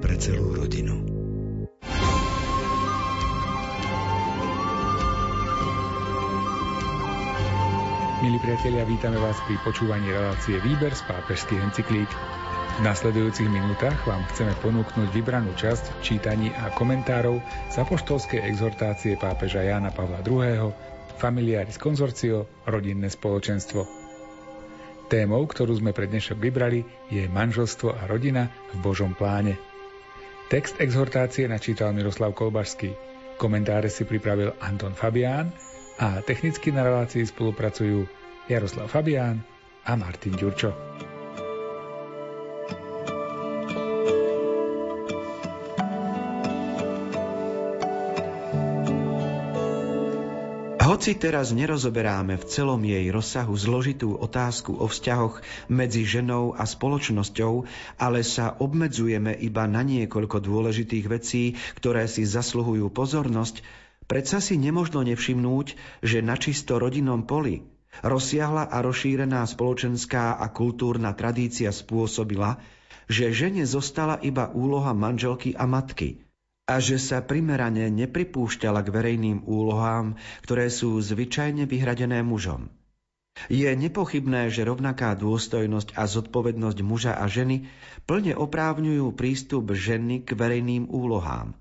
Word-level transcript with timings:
pre 0.00 0.14
celú 0.20 0.52
rodinu. 0.52 0.96
Milí 8.24 8.42
priatelia, 8.42 8.82
vítame 8.88 9.20
vás 9.22 9.38
pri 9.46 9.54
počúvaní 9.62 10.10
relácie 10.10 10.58
Výber 10.58 10.92
z 10.92 11.04
pápežských 11.06 11.62
encyklík. 11.62 12.10
V 12.76 12.80
nasledujúcich 12.84 13.48
minútach 13.48 13.96
vám 14.04 14.24
chceme 14.32 14.52
ponúknuť 14.60 15.08
vybranú 15.14 15.54
časť 15.56 16.04
čítaní 16.04 16.52
a 16.52 16.68
komentárov 16.74 17.40
z 17.72 17.74
apoštolskej 17.80 18.44
exhortácie 18.44 19.16
pápeža 19.16 19.64
Jána 19.64 19.94
Pavla 19.94 20.20
II. 20.26 20.74
Familiaris 21.16 21.80
Consortio, 21.80 22.44
rodinné 22.68 23.08
spoločenstvo. 23.08 23.88
Témou, 25.06 25.46
ktorú 25.46 25.78
sme 25.78 25.94
pre 25.94 26.10
dnešok 26.10 26.36
vybrali, 26.36 26.82
je 27.08 27.30
manželstvo 27.30 27.94
a 27.94 28.10
rodina 28.10 28.50
v 28.74 28.82
Božom 28.82 29.14
pláne. 29.14 29.75
Text 30.46 30.78
exhortácie 30.78 31.50
načítal 31.50 31.90
Miroslav 31.90 32.30
Kolbašský. 32.30 32.94
Komentáre 33.34 33.90
si 33.90 34.06
pripravil 34.06 34.54
Anton 34.62 34.94
Fabián 34.94 35.50
a 35.98 36.22
technicky 36.22 36.70
na 36.70 36.86
relácii 36.86 37.26
spolupracujú 37.26 38.06
Jaroslav 38.46 38.86
Fabián 38.86 39.42
a 39.82 39.98
Martin 39.98 40.38
Ďurčo. 40.38 40.70
Hoci 50.96 51.12
teraz 51.12 51.52
nerozoberáme 51.52 52.40
v 52.40 52.48
celom 52.48 52.80
jej 52.80 53.12
rozsahu 53.12 53.52
zložitú 53.52 54.16
otázku 54.16 54.80
o 54.80 54.88
vzťahoch 54.88 55.44
medzi 55.68 56.08
ženou 56.08 56.56
a 56.56 56.64
spoločnosťou, 56.64 57.68
ale 58.00 58.24
sa 58.24 58.56
obmedzujeme 58.56 59.36
iba 59.36 59.68
na 59.68 59.84
niekoľko 59.84 60.40
dôležitých 60.40 61.04
vecí, 61.04 61.52
ktoré 61.76 62.08
si 62.08 62.24
zasluhujú 62.24 62.88
pozornosť, 62.88 63.60
predsa 64.08 64.40
si 64.40 64.56
nemožno 64.56 65.04
nevšimnúť, 65.04 65.76
že 66.00 66.24
na 66.24 66.40
čisto 66.40 66.80
rodinnom 66.80 67.28
poli 67.28 67.60
Rozsiahla 68.00 68.72
a 68.72 68.80
rozšírená 68.80 69.44
spoločenská 69.44 70.40
a 70.40 70.48
kultúrna 70.48 71.12
tradícia 71.12 71.76
spôsobila, 71.76 72.56
že 73.04 73.36
žene 73.36 73.68
zostala 73.68 74.16
iba 74.24 74.48
úloha 74.48 74.96
manželky 74.96 75.52
a 75.52 75.68
matky 75.68 76.24
a 76.66 76.82
že 76.82 76.98
sa 76.98 77.22
primerane 77.22 77.86
nepripúšťala 77.94 78.82
k 78.82 78.90
verejným 78.90 79.38
úlohám, 79.46 80.18
ktoré 80.42 80.66
sú 80.66 80.98
zvyčajne 80.98 81.62
vyhradené 81.62 82.26
mužom. 82.26 82.66
Je 83.46 83.68
nepochybné, 83.68 84.50
že 84.50 84.66
rovnaká 84.66 85.14
dôstojnosť 85.14 85.94
a 85.94 86.08
zodpovednosť 86.10 86.78
muža 86.82 87.14
a 87.14 87.30
ženy 87.30 87.70
plne 88.08 88.34
oprávňujú 88.34 89.12
prístup 89.14 89.70
ženy 89.76 90.26
k 90.26 90.34
verejným 90.34 90.90
úlohám. 90.90 91.54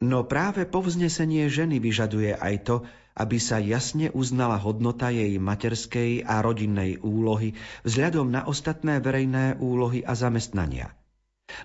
No 0.00 0.24
práve 0.24 0.64
povznesenie 0.64 1.52
ženy 1.52 1.76
vyžaduje 1.76 2.32
aj 2.32 2.54
to, 2.64 2.76
aby 3.12 3.36
sa 3.36 3.60
jasne 3.60 4.08
uznala 4.08 4.56
hodnota 4.56 5.12
jej 5.12 5.36
materskej 5.36 6.24
a 6.24 6.40
rodinnej 6.40 6.96
úlohy 7.04 7.52
vzhľadom 7.84 8.32
na 8.32 8.48
ostatné 8.48 9.02
verejné 9.04 9.60
úlohy 9.60 10.00
a 10.00 10.16
zamestnania. 10.16 10.96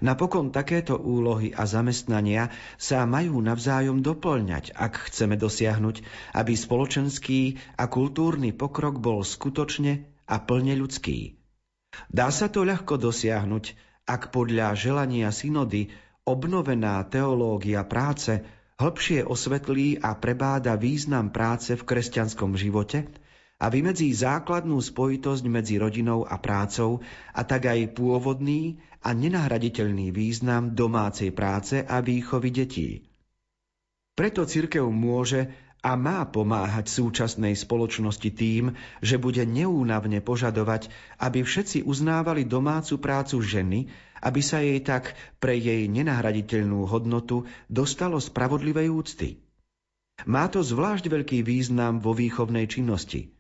Napokon 0.02 0.52
takéto 0.52 1.00
úlohy 1.00 1.56
a 1.56 1.64
zamestnania 1.70 2.54
sa 2.76 3.04
majú 3.08 3.40
navzájom 3.40 4.02
doplňať, 4.02 4.76
ak 4.76 5.10
chceme 5.10 5.36
dosiahnuť, 5.40 5.96
aby 6.36 6.54
spoločenský 6.54 7.58
a 7.80 7.90
kultúrny 7.90 8.52
pokrok 8.52 9.00
bol 9.00 9.22
skutočne 9.24 10.06
a 10.26 10.36
plne 10.42 10.76
ľudský. 10.78 11.40
Dá 12.12 12.28
sa 12.30 12.52
to 12.52 12.68
ľahko 12.68 13.00
dosiahnuť, 13.00 13.66
ak 14.06 14.36
podľa 14.36 14.76
želania 14.78 15.32
synody 15.32 15.90
obnovená 16.28 17.02
teológia 17.08 17.88
práce 17.88 18.44
Hlbšie 18.76 19.24
osvetlí 19.24 20.04
a 20.04 20.20
prebáda 20.20 20.76
význam 20.76 21.32
práce 21.32 21.80
v 21.80 21.88
kresťanskom 21.88 22.60
živote 22.60 23.08
a 23.56 23.72
vymedzí 23.72 24.12
základnú 24.12 24.84
spojitosť 24.84 25.44
medzi 25.48 25.80
rodinou 25.80 26.28
a 26.28 26.36
prácou 26.36 27.00
a 27.32 27.42
tak 27.48 27.72
aj 27.72 27.96
pôvodný 27.96 28.84
a 29.00 29.16
nenahraditeľný 29.16 30.12
význam 30.12 30.76
domácej 30.76 31.32
práce 31.32 31.80
a 31.80 32.04
výchovy 32.04 32.50
detí. 32.52 32.90
Preto 34.16 34.44
cirkev 34.44 34.88
môže 34.92 35.52
a 35.86 35.94
má 35.94 36.26
pomáhať 36.26 36.90
súčasnej 36.90 37.54
spoločnosti 37.54 38.30
tým, 38.34 38.74
že 39.06 39.22
bude 39.22 39.46
neúnavne 39.46 40.18
požadovať, 40.18 40.90
aby 41.22 41.46
všetci 41.46 41.86
uznávali 41.86 42.42
domácu 42.44 42.98
prácu 42.98 43.38
ženy, 43.46 43.94
aby 44.26 44.42
sa 44.42 44.66
jej 44.66 44.82
tak 44.82 45.14
pre 45.38 45.54
jej 45.54 45.86
nenahraditeľnú 45.86 46.90
hodnotu 46.90 47.46
dostalo 47.70 48.18
spravodlivej 48.18 48.88
úcty. 48.90 49.30
Má 50.26 50.50
to 50.50 50.66
zvlášť 50.66 51.06
veľký 51.12 51.46
význam 51.46 52.02
vo 52.02 52.18
výchovnej 52.18 52.66
činnosti– 52.66 53.30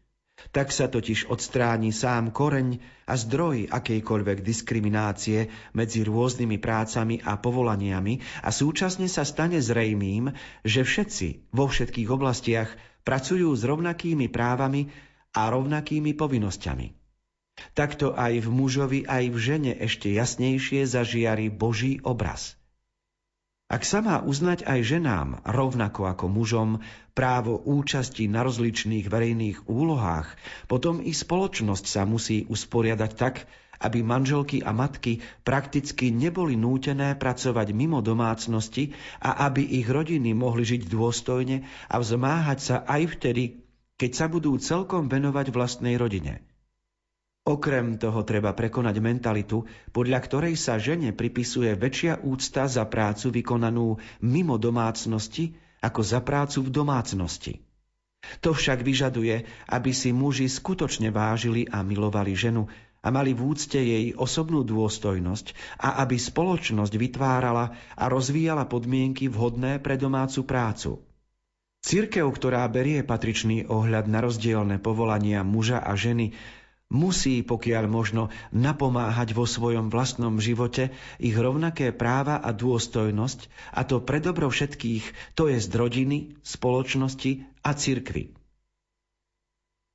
tak 0.55 0.71
sa 0.71 0.87
totiž 0.87 1.27
odstráni 1.27 1.91
sám 1.91 2.31
koreň 2.31 2.79
a 3.07 3.19
zdroj 3.19 3.67
akejkoľvek 3.71 4.39
diskriminácie 4.39 5.51
medzi 5.75 6.07
rôznymi 6.07 6.57
prácami 6.63 7.19
a 7.19 7.35
povolaniami 7.35 8.43
a 8.43 8.49
súčasne 8.55 9.11
sa 9.11 9.27
stane 9.27 9.59
zrejmým, 9.59 10.31
že 10.63 10.87
všetci 10.87 11.51
vo 11.51 11.67
všetkých 11.67 12.09
oblastiach 12.11 12.71
pracujú 13.03 13.51
s 13.51 13.67
rovnakými 13.67 14.31
právami 14.31 14.91
a 15.35 15.51
rovnakými 15.51 16.15
povinnosťami. 16.15 16.87
Takto 17.71 18.11
aj 18.15 18.43
v 18.43 18.47
mužovi, 18.51 18.99
aj 19.07 19.31
v 19.31 19.37
žene 19.39 19.71
ešte 19.75 20.11
jasnejšie 20.11 20.83
zažiari 20.83 21.47
Boží 21.47 22.03
obraz– 22.03 22.55
ak 23.65 23.81
sa 23.81 23.97
má 23.97 24.21
uznať 24.21 24.61
aj 24.69 24.79
ženám, 24.85 25.41
rovnako 25.41 26.05
ako 26.05 26.25
mužom, 26.29 26.85
právo 27.17 27.57
účasti 27.57 28.29
na 28.29 28.45
rozličných 28.45 29.09
verejných 29.09 29.65
úlohách, 29.65 30.29
potom 30.69 31.01
i 31.01 31.09
spoločnosť 31.09 31.85
sa 31.89 32.05
musí 32.05 32.45
usporiadať 32.45 33.11
tak, 33.17 33.49
aby 33.81 34.05
manželky 34.05 34.61
a 34.61 34.69
matky 34.71 35.19
prakticky 35.41 36.13
neboli 36.13 36.55
nútené 36.55 37.17
pracovať 37.17 37.73
mimo 37.73 38.05
domácnosti 38.05 38.93
a 39.19 39.49
aby 39.49 39.65
ich 39.81 39.89
rodiny 39.89 40.31
mohli 40.37 40.63
žiť 40.63 40.85
dôstojne 40.85 41.65
a 41.89 41.95
vzmáhať 41.97 42.59
sa 42.61 42.75
aj 42.85 43.17
vtedy, 43.19 43.65
keď 43.97 44.11
sa 44.13 44.25
budú 44.29 44.55
celkom 44.61 45.09
venovať 45.09 45.51
vlastnej 45.51 45.97
rodine. 45.97 46.45
Okrem 47.45 48.01
toho 48.01 48.25
treba 48.25 48.57
prekonať 48.57 48.97
mentalitu, 48.97 49.69
podľa 49.93 50.17
ktorej 50.17 50.57
sa 50.57 50.81
žene 50.81 51.13
pripisuje 51.13 51.77
väčšia 51.77 52.25
úcta 52.25 52.65
za 52.65 52.81
prácu 52.89 53.29
vykonanú 53.29 54.01
mimo 54.25 54.57
domácnosti 54.57 55.53
ako 55.77 56.01
za 56.01 56.25
prácu 56.25 56.65
v 56.65 56.69
domácnosti. 56.73 57.53
To 58.41 58.57
však 58.57 58.81
vyžaduje, 58.81 59.45
aby 59.69 59.91
si 59.93 60.09
muži 60.09 60.49
skutočne 60.49 61.13
vážili 61.13 61.69
a 61.69 61.85
milovali 61.85 62.33
ženu 62.33 62.65
a 63.05 63.13
mali 63.13 63.37
v 63.37 63.41
úcte 63.53 63.77
jej 63.77 64.17
osobnú 64.17 64.65
dôstojnosť 64.65 65.77
a 65.77 66.01
aby 66.01 66.17
spoločnosť 66.17 66.93
vytvárala 66.97 67.77
a 67.93 68.03
rozvíjala 68.09 68.65
podmienky 68.65 69.29
vhodné 69.29 69.77
pre 69.77 70.01
domácu 70.01 70.41
prácu. 70.41 70.97
Cirkev, 71.85 72.25
ktorá 72.33 72.65
berie 72.65 73.05
patričný 73.05 73.69
ohľad 73.69 74.09
na 74.09 74.25
rozdielne 74.25 74.81
povolania 74.81 75.45
muža 75.45 75.77
a 75.77 75.93
ženy, 75.93 76.33
musí, 76.93 77.41
pokiaľ 77.41 77.85
možno, 77.89 78.29
napomáhať 78.53 79.33
vo 79.33 79.49
svojom 79.49 79.89
vlastnom 79.89 80.37
živote 80.37 80.93
ich 81.17 81.33
rovnaké 81.33 81.89
práva 81.89 82.37
a 82.37 82.53
dôstojnosť, 82.53 83.49
a 83.73 83.81
to 83.83 84.01
pre 84.01 84.21
dobro 84.21 84.47
všetkých, 84.47 85.35
to 85.35 85.49
je 85.49 85.57
z 85.57 85.67
rodiny, 85.73 86.17
spoločnosti 86.45 87.45
a 87.65 87.73
cirkvy. 87.73 88.31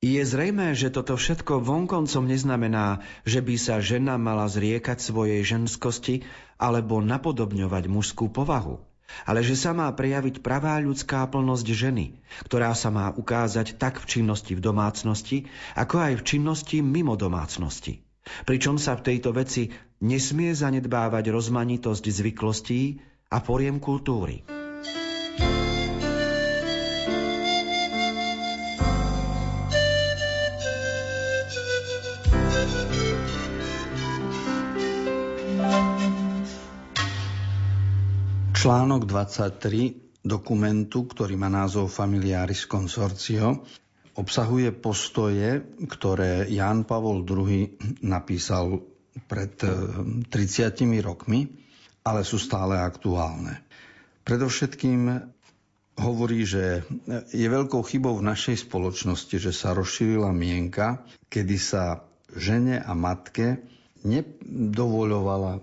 Je 0.01 0.21
zrejmé, 0.25 0.73
že 0.73 0.89
toto 0.89 1.13
všetko 1.13 1.61
vonkoncom 1.61 2.25
neznamená, 2.25 3.05
že 3.21 3.37
by 3.45 3.55
sa 3.61 3.77
žena 3.77 4.17
mala 4.17 4.49
zriekať 4.49 4.97
svojej 4.97 5.45
ženskosti 5.45 6.25
alebo 6.57 7.05
napodobňovať 7.05 7.85
mužskú 7.85 8.33
povahu 8.33 8.90
ale 9.27 9.43
že 9.43 9.59
sa 9.59 9.75
má 9.75 9.89
prejaviť 9.91 10.39
pravá 10.39 10.79
ľudská 10.79 11.27
plnosť 11.27 11.67
ženy, 11.67 12.19
ktorá 12.47 12.71
sa 12.77 12.89
má 12.93 13.11
ukázať 13.11 13.75
tak 13.75 13.99
v 13.99 14.19
činnosti 14.19 14.53
v 14.55 14.63
domácnosti, 14.63 15.37
ako 15.75 15.95
aj 15.99 16.13
v 16.19 16.25
činnosti 16.25 16.77
mimo 16.79 17.19
domácnosti. 17.19 18.01
Pričom 18.45 18.77
sa 18.77 18.93
v 18.95 19.05
tejto 19.11 19.33
veci 19.33 19.73
nesmie 20.05 20.53
zanedbávať 20.53 21.33
rozmanitosť 21.33 22.05
zvyklostí 22.05 23.01
a 23.33 23.41
poriem 23.41 23.81
kultúry. 23.81 24.60
Článok 38.61 39.09
23 39.09 40.21
dokumentu, 40.21 41.09
ktorý 41.09 41.33
má 41.33 41.49
názov 41.49 41.89
Familiaris 41.89 42.69
Consortio, 42.69 43.65
obsahuje 44.13 44.69
postoje, 44.69 45.65
ktoré 45.89 46.45
Ján 46.45 46.85
Pavol 46.85 47.25
II 47.25 47.73
napísal 48.05 48.85
pred 49.25 49.57
30 49.57 50.29
eh, 50.29 51.01
rokmi 51.01 51.49
ale 52.01 52.25
sú 52.25 52.41
stále 52.41 52.81
aktuálne. 52.81 53.61
Predovšetkým 54.25 55.09
hovorí, 56.01 56.45
že 56.45 56.85
je 57.33 57.47
veľkou 57.49 57.81
chybou 57.85 58.17
v 58.17 58.27
našej 58.29 58.69
spoločnosti, 58.69 59.37
že 59.37 59.53
sa 59.53 59.77
rozšírila 59.77 60.33
mienka, 60.33 61.01
kedy 61.29 61.57
sa 61.57 62.05
žene 62.33 62.81
a 62.81 62.93
matke 62.93 63.61
nedovoľovala 64.01 65.61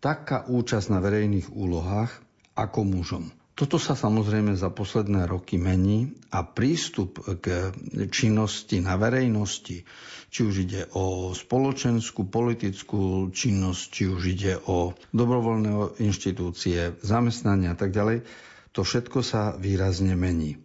taká 0.00 0.44
účasť 0.44 0.92
na 0.92 1.00
verejných 1.00 1.52
úlohách 1.52 2.27
ako 2.58 2.82
mužom. 2.82 3.24
Toto 3.58 3.74
sa 3.74 3.98
samozrejme 3.98 4.54
za 4.54 4.70
posledné 4.70 5.26
roky 5.26 5.58
mení 5.58 6.14
a 6.30 6.46
prístup 6.46 7.18
k 7.42 7.74
činnosti 8.06 8.78
na 8.78 8.94
verejnosti, 8.94 9.82
či 10.30 10.40
už 10.46 10.54
ide 10.62 10.86
o 10.94 11.34
spoločenskú, 11.34 12.30
politickú 12.30 13.26
činnosť, 13.34 13.82
či 13.90 14.02
už 14.06 14.22
ide 14.30 14.54
o 14.62 14.94
dobrovoľné 15.10 15.98
inštitúcie, 15.98 17.02
zamestnania 17.02 17.74
a 17.74 17.78
tak 17.78 17.90
ďalej, 17.90 18.22
to 18.70 18.86
všetko 18.86 19.26
sa 19.26 19.58
výrazne 19.58 20.14
mení. 20.14 20.62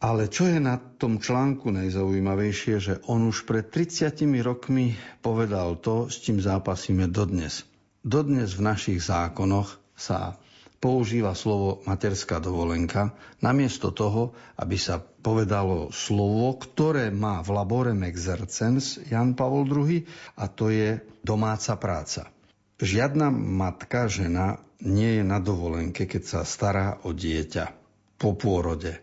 Ale 0.00 0.32
čo 0.32 0.48
je 0.48 0.56
na 0.56 0.80
tom 0.80 1.20
článku 1.20 1.68
najzaujímavejšie, 1.68 2.74
že 2.80 2.94
on 3.12 3.28
už 3.28 3.44
pred 3.44 3.68
30 3.68 4.24
rokmi 4.40 4.96
povedal 5.20 5.76
to, 5.84 6.08
s 6.08 6.24
čím 6.24 6.40
zápasíme 6.40 7.12
dodnes. 7.12 7.68
Dodnes 8.00 8.56
v 8.56 8.72
našich 8.72 9.04
zákonoch 9.04 9.76
sa 9.92 10.40
používa 10.78 11.32
slovo 11.32 11.82
materská 11.88 12.38
dovolenka, 12.38 13.16
namiesto 13.40 13.90
toho, 13.90 14.36
aby 14.60 14.76
sa 14.76 15.00
povedalo 15.00 15.90
slovo, 15.90 16.54
ktoré 16.60 17.08
má 17.10 17.40
v 17.40 17.56
laborem 17.56 18.04
exercens 18.04 19.00
Jan 19.08 19.34
Pavol 19.34 19.66
II, 19.66 20.04
a 20.36 20.44
to 20.46 20.68
je 20.70 21.00
domáca 21.24 21.74
práca. 21.80 22.30
Žiadna 22.76 23.32
matka, 23.32 24.06
žena 24.06 24.60
nie 24.84 25.20
je 25.20 25.24
na 25.24 25.40
dovolenke, 25.40 26.04
keď 26.04 26.22
sa 26.22 26.40
stará 26.44 27.00
o 27.08 27.16
dieťa 27.16 27.72
po 28.20 28.36
pôrode. 28.36 29.00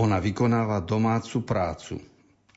Ona 0.00 0.16
vykonáva 0.16 0.80
domácu 0.80 1.44
prácu 1.44 2.00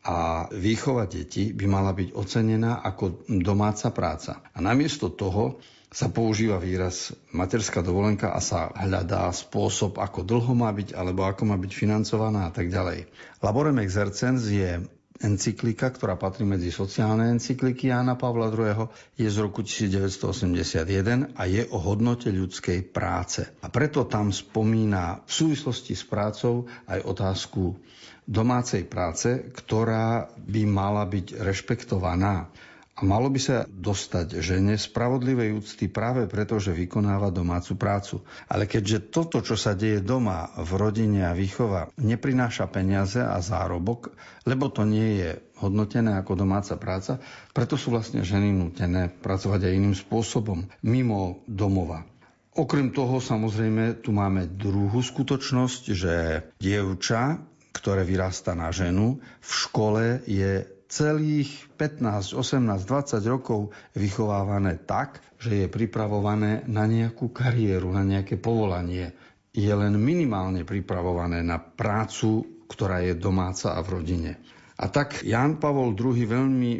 a 0.03 0.47
výchova 0.51 1.07
detí 1.07 1.51
by 1.55 1.65
mala 1.67 1.91
byť 1.95 2.15
ocenená 2.15 2.83
ako 2.83 3.27
domáca 3.39 3.91
práca. 3.91 4.43
A 4.55 4.59
namiesto 4.59 5.11
toho 5.11 5.59
sa 5.93 6.09
používa 6.09 6.57
výraz 6.57 7.13
materská 7.29 7.85
dovolenka 7.85 8.33
a 8.33 8.41
sa 8.41 8.73
hľadá 8.73 9.29
spôsob, 9.29 10.01
ako 10.01 10.25
dlho 10.25 10.57
má 10.57 10.73
byť 10.73 10.97
alebo 10.97 11.21
ako 11.29 11.53
má 11.53 11.55
byť 11.61 11.71
financovaná 11.71 12.49
a 12.49 12.51
tak 12.51 12.73
ďalej. 12.73 13.05
Laborem 13.45 13.77
exercens 13.77 14.49
je 14.49 14.81
encyklika, 15.21 15.93
ktorá 15.93 16.17
patrí 16.17 16.43
medzi 16.43 16.73
sociálne 16.73 17.29
encykliky 17.37 17.93
Jána 17.93 18.17
Pavla 18.17 18.49
II, 18.49 18.89
je 19.13 19.29
z 19.29 19.37
roku 19.37 19.61
1981 19.61 21.37
a 21.37 21.43
je 21.45 21.63
o 21.69 21.77
hodnote 21.77 22.33
ľudskej 22.33 22.89
práce. 22.89 23.45
A 23.61 23.69
preto 23.69 24.09
tam 24.09 24.33
spomína 24.33 25.21
v 25.23 25.31
súvislosti 25.31 25.93
s 25.93 26.03
prácou 26.03 26.65
aj 26.89 27.05
otázku 27.05 27.77
domácej 28.25 28.87
práce, 28.89 29.29
ktorá 29.53 30.31
by 30.41 30.61
mala 30.65 31.05
byť 31.05 31.37
rešpektovaná. 31.37 32.49
A 32.93 33.01
malo 33.01 33.25
by 33.25 33.41
sa 33.41 33.57
dostať 33.65 34.37
žene 34.37 34.77
spravodlivej 34.77 35.57
úcty 35.57 35.89
práve 35.89 36.29
preto, 36.29 36.61
že 36.61 36.77
vykonáva 36.77 37.33
domácu 37.33 37.73
prácu. 37.73 38.21
Ale 38.45 38.69
keďže 38.69 39.09
toto, 39.09 39.41
čo 39.41 39.57
sa 39.57 39.73
deje 39.73 40.05
doma, 40.05 40.53
v 40.61 40.71
rodine 40.77 41.25
a 41.25 41.33
výchova, 41.33 41.89
neprináša 41.97 42.69
peniaze 42.69 43.17
a 43.17 43.41
zárobok, 43.41 44.13
lebo 44.45 44.69
to 44.69 44.85
nie 44.85 45.25
je 45.25 45.41
hodnotené 45.57 46.21
ako 46.21 46.37
domáca 46.37 46.77
práca, 46.77 47.17
preto 47.49 47.81
sú 47.81 47.89
vlastne 47.89 48.21
ženy 48.21 48.53
nutené 48.53 49.09
pracovať 49.09 49.65
aj 49.65 49.73
iným 49.73 49.95
spôsobom, 49.97 50.69
mimo 50.85 51.41
domova. 51.49 52.05
Okrem 52.53 52.93
toho 52.93 53.17
samozrejme 53.17 54.05
tu 54.05 54.13
máme 54.13 54.45
druhú 54.45 55.01
skutočnosť, 55.01 55.83
že 55.89 56.13
dievča, 56.61 57.41
ktoré 57.73 58.05
vyrastá 58.05 58.53
na 58.53 58.69
ženu, 58.69 59.17
v 59.41 59.51
škole 59.51 60.21
je 60.29 60.69
celých 60.93 61.49
15, 61.81 62.37
18, 62.37 62.85
20 62.85 63.25
rokov 63.25 63.73
vychovávané 63.97 64.77
tak, 64.85 65.25
že 65.41 65.65
je 65.65 65.67
pripravované 65.67 66.69
na 66.69 66.85
nejakú 66.85 67.33
kariéru, 67.33 67.89
na 67.89 68.05
nejaké 68.05 68.37
povolanie. 68.37 69.09
Je 69.49 69.73
len 69.73 69.97
minimálne 69.97 70.61
pripravované 70.61 71.41
na 71.41 71.57
prácu, 71.57 72.45
ktorá 72.69 73.01
je 73.01 73.17
domáca 73.17 73.73
a 73.73 73.81
v 73.81 73.89
rodine. 73.89 74.31
A 74.77 74.89
tak 74.89 75.25
Jan 75.25 75.57
Pavol 75.57 75.97
II 75.97 76.13
veľmi, 76.13 76.73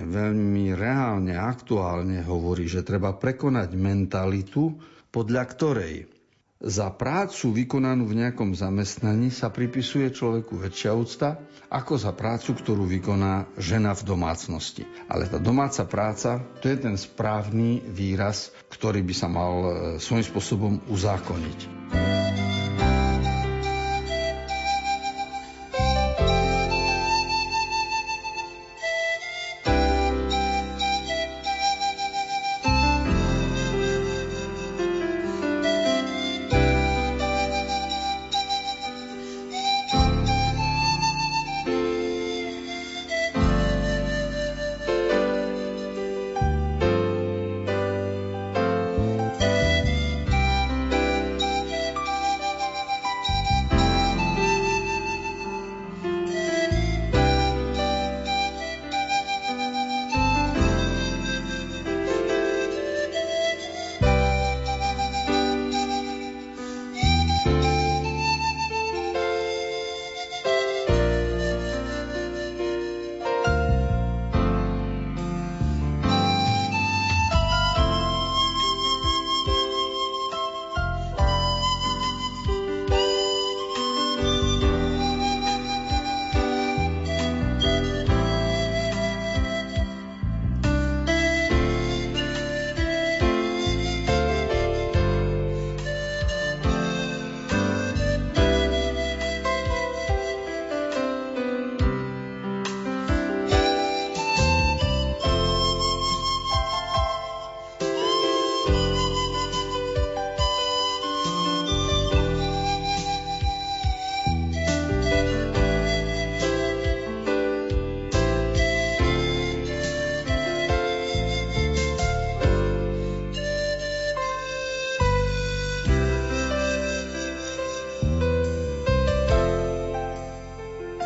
veľmi 0.00 0.64
reálne, 0.72 1.36
aktuálne 1.36 2.24
hovorí, 2.24 2.64
že 2.64 2.84
treba 2.84 3.12
prekonať 3.16 3.76
mentalitu, 3.76 4.72
podľa 5.12 5.42
ktorej 5.48 6.19
za 6.60 6.92
prácu 6.92 7.56
vykonanú 7.56 8.04
v 8.04 8.20
nejakom 8.20 8.52
zamestnaní 8.52 9.32
sa 9.32 9.48
pripisuje 9.48 10.12
človeku 10.12 10.60
väčšia 10.60 10.92
úcta 10.92 11.40
ako 11.72 11.96
za 11.96 12.12
prácu, 12.12 12.52
ktorú 12.52 12.84
vykoná 12.84 13.48
žena 13.56 13.96
v 13.96 14.04
domácnosti. 14.04 14.84
Ale 15.08 15.24
tá 15.24 15.40
domáca 15.40 15.88
práca, 15.88 16.44
to 16.60 16.68
je 16.68 16.76
ten 16.76 17.00
správny 17.00 17.80
výraz, 17.88 18.52
ktorý 18.68 19.00
by 19.00 19.14
sa 19.16 19.28
mal 19.32 19.54
e, 19.56 19.68
svojím 20.02 20.26
spôsobom 20.26 20.72
uzákoniť. 20.92 22.19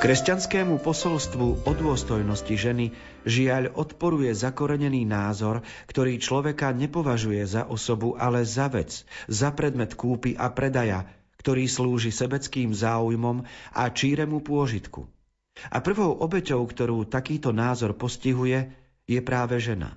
Kresťanskému 0.05 0.85
posolstvu 0.85 1.65
o 1.65 1.73
dôstojnosti 1.73 2.53
ženy 2.53 2.93
žiaľ 3.25 3.73
odporuje 3.73 4.37
zakorenený 4.37 5.09
názor, 5.09 5.65
ktorý 5.89 6.21
človeka 6.21 6.77
nepovažuje 6.77 7.41
za 7.49 7.65
osobu, 7.65 8.13
ale 8.13 8.45
za 8.45 8.69
vec, 8.69 9.09
za 9.33 9.49
predmet 9.57 9.97
kúpy 9.97 10.37
a 10.37 10.53
predaja, 10.53 11.09
ktorý 11.41 11.65
slúži 11.65 12.13
sebeckým 12.13 12.77
záujmom 12.77 13.49
a 13.73 13.89
číremu 13.89 14.45
pôžitku. 14.45 15.09
A 15.73 15.81
prvou 15.81 16.13
obeťou, 16.21 16.61
ktorú 16.69 17.09
takýto 17.09 17.57
názor 17.57 17.97
postihuje, 17.97 18.77
je 19.09 19.25
práve 19.25 19.57
žena. 19.57 19.97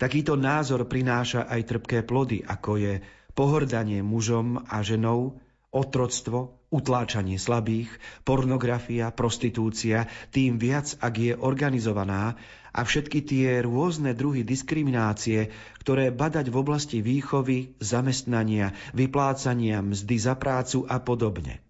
Takýto 0.00 0.32
názor 0.32 0.88
prináša 0.88 1.44
aj 1.44 1.60
trpké 1.76 2.08
plody, 2.08 2.40
ako 2.40 2.80
je 2.80 3.04
pohordanie 3.36 4.00
mužom 4.00 4.64
a 4.64 4.80
ženou, 4.80 5.36
otroctvo, 5.68 6.63
utláčanie 6.74 7.38
slabých, 7.38 7.88
pornografia, 8.26 9.14
prostitúcia, 9.14 10.10
tým 10.34 10.58
viac, 10.60 10.98
ak 10.98 11.14
je 11.14 11.32
organizovaná 11.38 12.34
a 12.74 12.80
všetky 12.82 13.22
tie 13.24 13.48
rôzne 13.62 14.12
druhy 14.12 14.42
diskriminácie, 14.42 15.54
ktoré 15.80 16.10
badať 16.10 16.50
v 16.50 16.56
oblasti 16.58 16.98
výchovy, 17.00 17.78
zamestnania, 17.78 18.74
vyplácania 18.92 19.80
mzdy 19.80 20.16
za 20.18 20.34
prácu 20.36 20.84
a 20.84 21.00
podobne. 21.00 21.63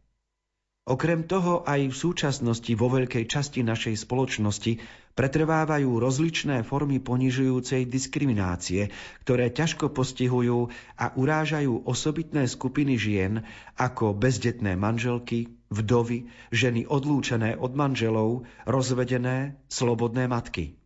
Okrem 0.85 1.25
toho 1.25 1.65
aj 1.65 1.81
v 1.89 1.97
súčasnosti 1.97 2.69
vo 2.77 2.93
veľkej 2.93 3.25
časti 3.25 3.65
našej 3.65 4.05
spoločnosti 4.05 4.85
pretrvávajú 5.17 5.89
rozličné 5.97 6.61
formy 6.61 7.01
ponižujúcej 7.01 7.89
diskriminácie, 7.89 8.93
ktoré 9.25 9.49
ťažko 9.49 9.97
postihujú 9.97 10.69
a 11.01 11.07
urážajú 11.17 11.89
osobitné 11.89 12.45
skupiny 12.45 13.01
žien 13.01 13.41
ako 13.81 14.13
bezdetné 14.13 14.77
manželky, 14.77 15.57
vdovy, 15.73 16.29
ženy 16.53 16.85
odlúčené 16.85 17.57
od 17.57 17.73
manželov, 17.73 18.45
rozvedené, 18.69 19.57
slobodné 19.73 20.29
matky. 20.29 20.77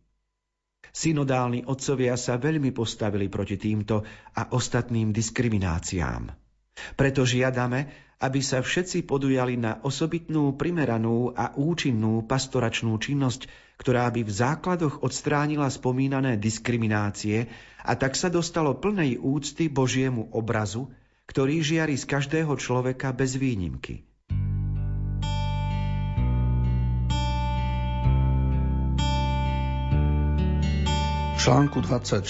Synodálni 0.95 1.67
otcovia 1.67 2.15
sa 2.15 2.39
veľmi 2.39 2.71
postavili 2.71 3.27
proti 3.27 3.59
týmto 3.59 4.07
a 4.31 4.41
ostatným 4.55 5.11
diskrimináciám. 5.11 6.31
Preto 6.95 7.27
žiadame, 7.27 8.08
aby 8.19 8.43
sa 8.43 8.59
všetci 8.59 9.07
podujali 9.07 9.55
na 9.55 9.79
osobitnú, 9.79 10.51
primeranú 10.59 11.31
a 11.31 11.55
účinnú 11.55 12.27
pastoračnú 12.27 12.99
činnosť, 12.99 13.47
ktorá 13.79 14.11
by 14.11 14.27
v 14.27 14.31
základoch 14.31 15.07
odstránila 15.07 15.71
spomínané 15.71 16.35
diskriminácie 16.35 17.47
a 17.79 17.95
tak 17.95 18.19
sa 18.19 18.27
dostalo 18.27 18.75
plnej 18.75 19.15
úcty 19.23 19.71
Božiemu 19.71 20.27
obrazu, 20.35 20.91
ktorý 21.31 21.63
žiari 21.63 21.95
z 21.95 22.03
každého 22.03 22.59
človeka 22.59 23.15
bez 23.15 23.39
výnimky. 23.39 24.03
V 31.39 31.47
článku 31.47 31.79
24 31.79 32.27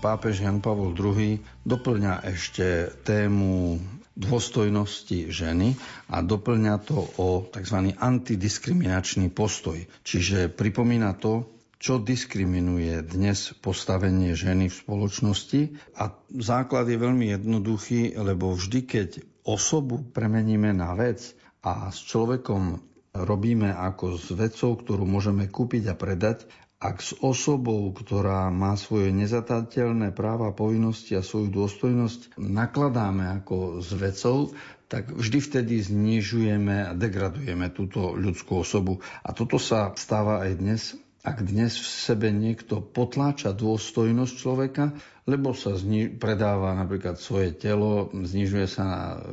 pápež 0.00 0.40
Jan 0.40 0.64
Pavol 0.64 0.96
II 0.96 1.36
doplňa 1.68 2.24
ešte 2.32 2.96
tému 3.04 3.76
dôstojnosti 4.18 5.30
ženy 5.30 5.78
a 6.10 6.20
doplňa 6.20 6.74
to 6.82 6.98
o 7.16 7.46
tzv. 7.46 7.94
antidiskriminačný 7.94 9.30
postoj. 9.30 9.78
Čiže 10.02 10.50
pripomína 10.50 11.14
to, 11.14 11.46
čo 11.78 12.02
diskriminuje 12.02 13.06
dnes 13.06 13.54
postavenie 13.62 14.34
ženy 14.34 14.66
v 14.66 14.74
spoločnosti. 14.74 15.60
A 15.94 16.10
základ 16.34 16.90
je 16.90 16.98
veľmi 16.98 17.30
jednoduchý, 17.30 18.18
lebo 18.18 18.50
vždy, 18.58 18.80
keď 18.82 19.08
osobu 19.46 20.02
premeníme 20.02 20.74
na 20.74 20.98
vec 20.98 21.22
a 21.62 21.94
s 21.94 22.02
človekom 22.02 22.82
robíme 23.14 23.70
ako 23.70 24.18
s 24.18 24.34
vecou, 24.34 24.74
ktorú 24.74 25.06
môžeme 25.06 25.46
kúpiť 25.46 25.90
a 25.90 25.94
predať, 25.94 26.50
ak 26.78 27.02
s 27.02 27.10
osobou, 27.18 27.90
ktorá 27.90 28.54
má 28.54 28.78
svoje 28.78 29.10
nezatateľné 29.10 30.14
práva, 30.14 30.54
povinnosti 30.54 31.18
a 31.18 31.26
svoju 31.26 31.50
dôstojnosť 31.50 32.38
nakladáme 32.38 33.42
ako 33.42 33.82
s 33.82 33.90
vecou, 33.98 34.54
tak 34.86 35.10
vždy 35.10 35.38
vtedy 35.42 35.74
znižujeme 35.82 36.86
a 36.88 36.92
degradujeme 36.94 37.74
túto 37.74 38.14
ľudskú 38.14 38.62
osobu. 38.62 39.02
A 39.26 39.34
toto 39.34 39.58
sa 39.58 39.90
stáva 39.98 40.46
aj 40.46 40.52
dnes 40.54 40.82
ak 41.18 41.44
dnes 41.44 41.74
v 41.76 41.86
sebe 41.86 42.28
niekto 42.30 42.80
potláča 42.80 43.50
dôstojnosť 43.52 44.32
človeka, 44.38 44.94
lebo 45.28 45.52
sa 45.52 45.76
zni- 45.76 46.08
predáva 46.08 46.72
napríklad 46.72 47.20
svoje 47.20 47.52
telo, 47.52 48.08
znižuje 48.08 48.64
sa 48.64 48.86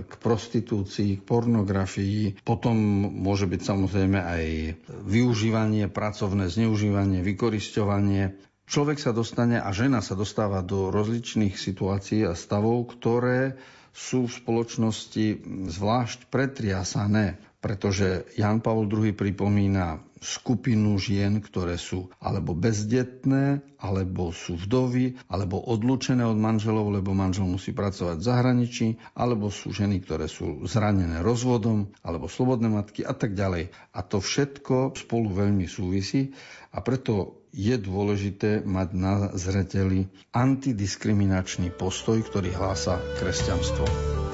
k 0.04 0.12
prostitúcii, 0.20 1.18
k 1.18 1.24
pornografii, 1.24 2.44
potom 2.44 2.76
môže 3.16 3.48
byť 3.48 3.62
samozrejme 3.64 4.20
aj 4.20 4.44
využívanie, 5.08 5.88
pracovné 5.88 6.52
zneužívanie, 6.52 7.24
vykorisťovanie. 7.24 8.36
Človek 8.68 9.00
sa 9.00 9.16
dostane 9.16 9.56
a 9.56 9.72
žena 9.72 10.04
sa 10.04 10.20
dostáva 10.20 10.60
do 10.60 10.92
rozličných 10.92 11.56
situácií 11.56 12.28
a 12.28 12.36
stavov, 12.36 12.92
ktoré 12.92 13.56
sú 13.96 14.28
v 14.28 14.36
spoločnosti 14.36 15.26
zvlášť 15.72 16.28
pretriasané, 16.28 17.40
pretože 17.66 18.30
Jan 18.38 18.62
Pavol 18.62 18.86
II 18.86 19.18
pripomína 19.18 19.98
skupinu 20.22 21.02
žien, 21.02 21.42
ktoré 21.42 21.82
sú 21.82 22.14
alebo 22.22 22.54
bezdetné, 22.54 23.66
alebo 23.82 24.30
sú 24.30 24.54
vdovy, 24.54 25.18
alebo 25.26 25.58
odlúčené 25.66 26.22
od 26.22 26.38
manželov, 26.38 26.94
lebo 26.94 27.18
manžel 27.18 27.50
musí 27.50 27.74
pracovať 27.74 28.22
v 28.22 28.28
zahraničí, 28.30 28.88
alebo 29.18 29.50
sú 29.50 29.74
ženy, 29.74 29.98
ktoré 30.06 30.30
sú 30.30 30.62
zranené 30.70 31.26
rozvodom, 31.26 31.90
alebo 32.06 32.30
slobodné 32.30 32.70
matky 32.70 33.02
a 33.02 33.18
tak 33.18 33.34
ďalej. 33.34 33.74
A 33.98 34.00
to 34.06 34.22
všetko 34.22 34.94
spolu 34.94 35.34
veľmi 35.34 35.66
súvisí 35.66 36.38
a 36.70 36.86
preto 36.86 37.42
je 37.50 37.74
dôležité 37.82 38.62
mať 38.62 38.90
na 38.94 39.14
zreteli 39.34 40.06
antidiskriminačný 40.38 41.74
postoj, 41.74 42.22
ktorý 42.22 42.54
hlása 42.54 43.02
kresťanstvo. 43.18 44.25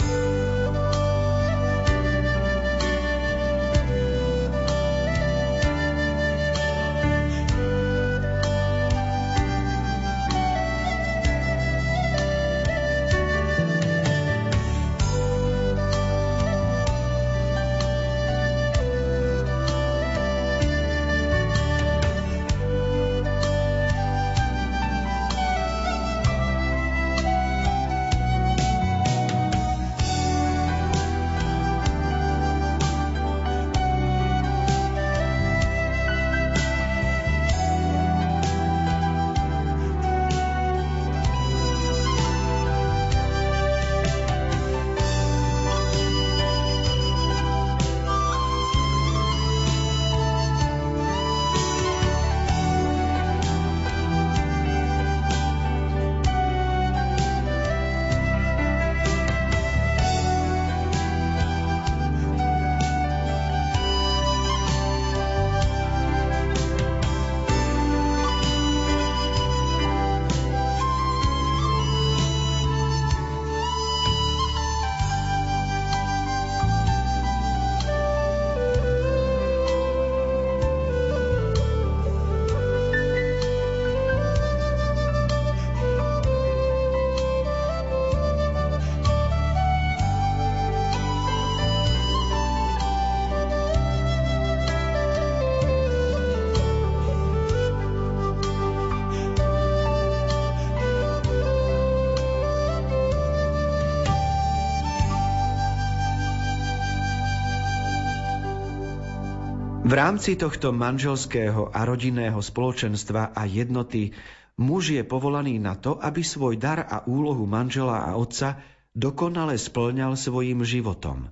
V 109.91 110.00
rámci 110.00 110.39
tohto 110.39 110.71
manželského 110.71 111.67
a 111.67 111.83
rodinného 111.83 112.39
spoločenstva 112.39 113.36
a 113.36 113.43
jednoty 113.43 114.15
muž 114.55 114.95
je 114.95 115.03
povolaný 115.03 115.60
na 115.60 115.75
to, 115.75 116.00
aby 116.00 116.24
svoj 116.24 116.55
dar 116.55 116.88
a 116.88 117.03
úlohu 117.03 117.43
manžela 117.43 118.07
a 118.07 118.15
otca 118.15 118.63
dokonale 118.95 119.60
splňal 119.60 120.15
svojim 120.15 120.63
životom. 120.63 121.27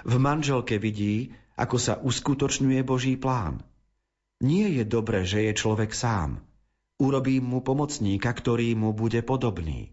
V 0.00 0.16
manželke 0.16 0.80
vidí, 0.80 1.36
ako 1.60 1.76
sa 1.76 2.00
uskutočňuje 2.00 2.80
Boží 2.88 3.20
plán. 3.20 3.60
Nie 4.40 4.72
je 4.72 4.88
dobre, 4.88 5.28
že 5.28 5.44
je 5.44 5.52
človek 5.52 5.92
sám. 5.92 6.40
urobím 6.96 7.52
mu 7.52 7.60
pomocníka, 7.60 8.32
ktorý 8.32 8.72
mu 8.80 8.96
bude 8.96 9.20
podobný. 9.20 9.92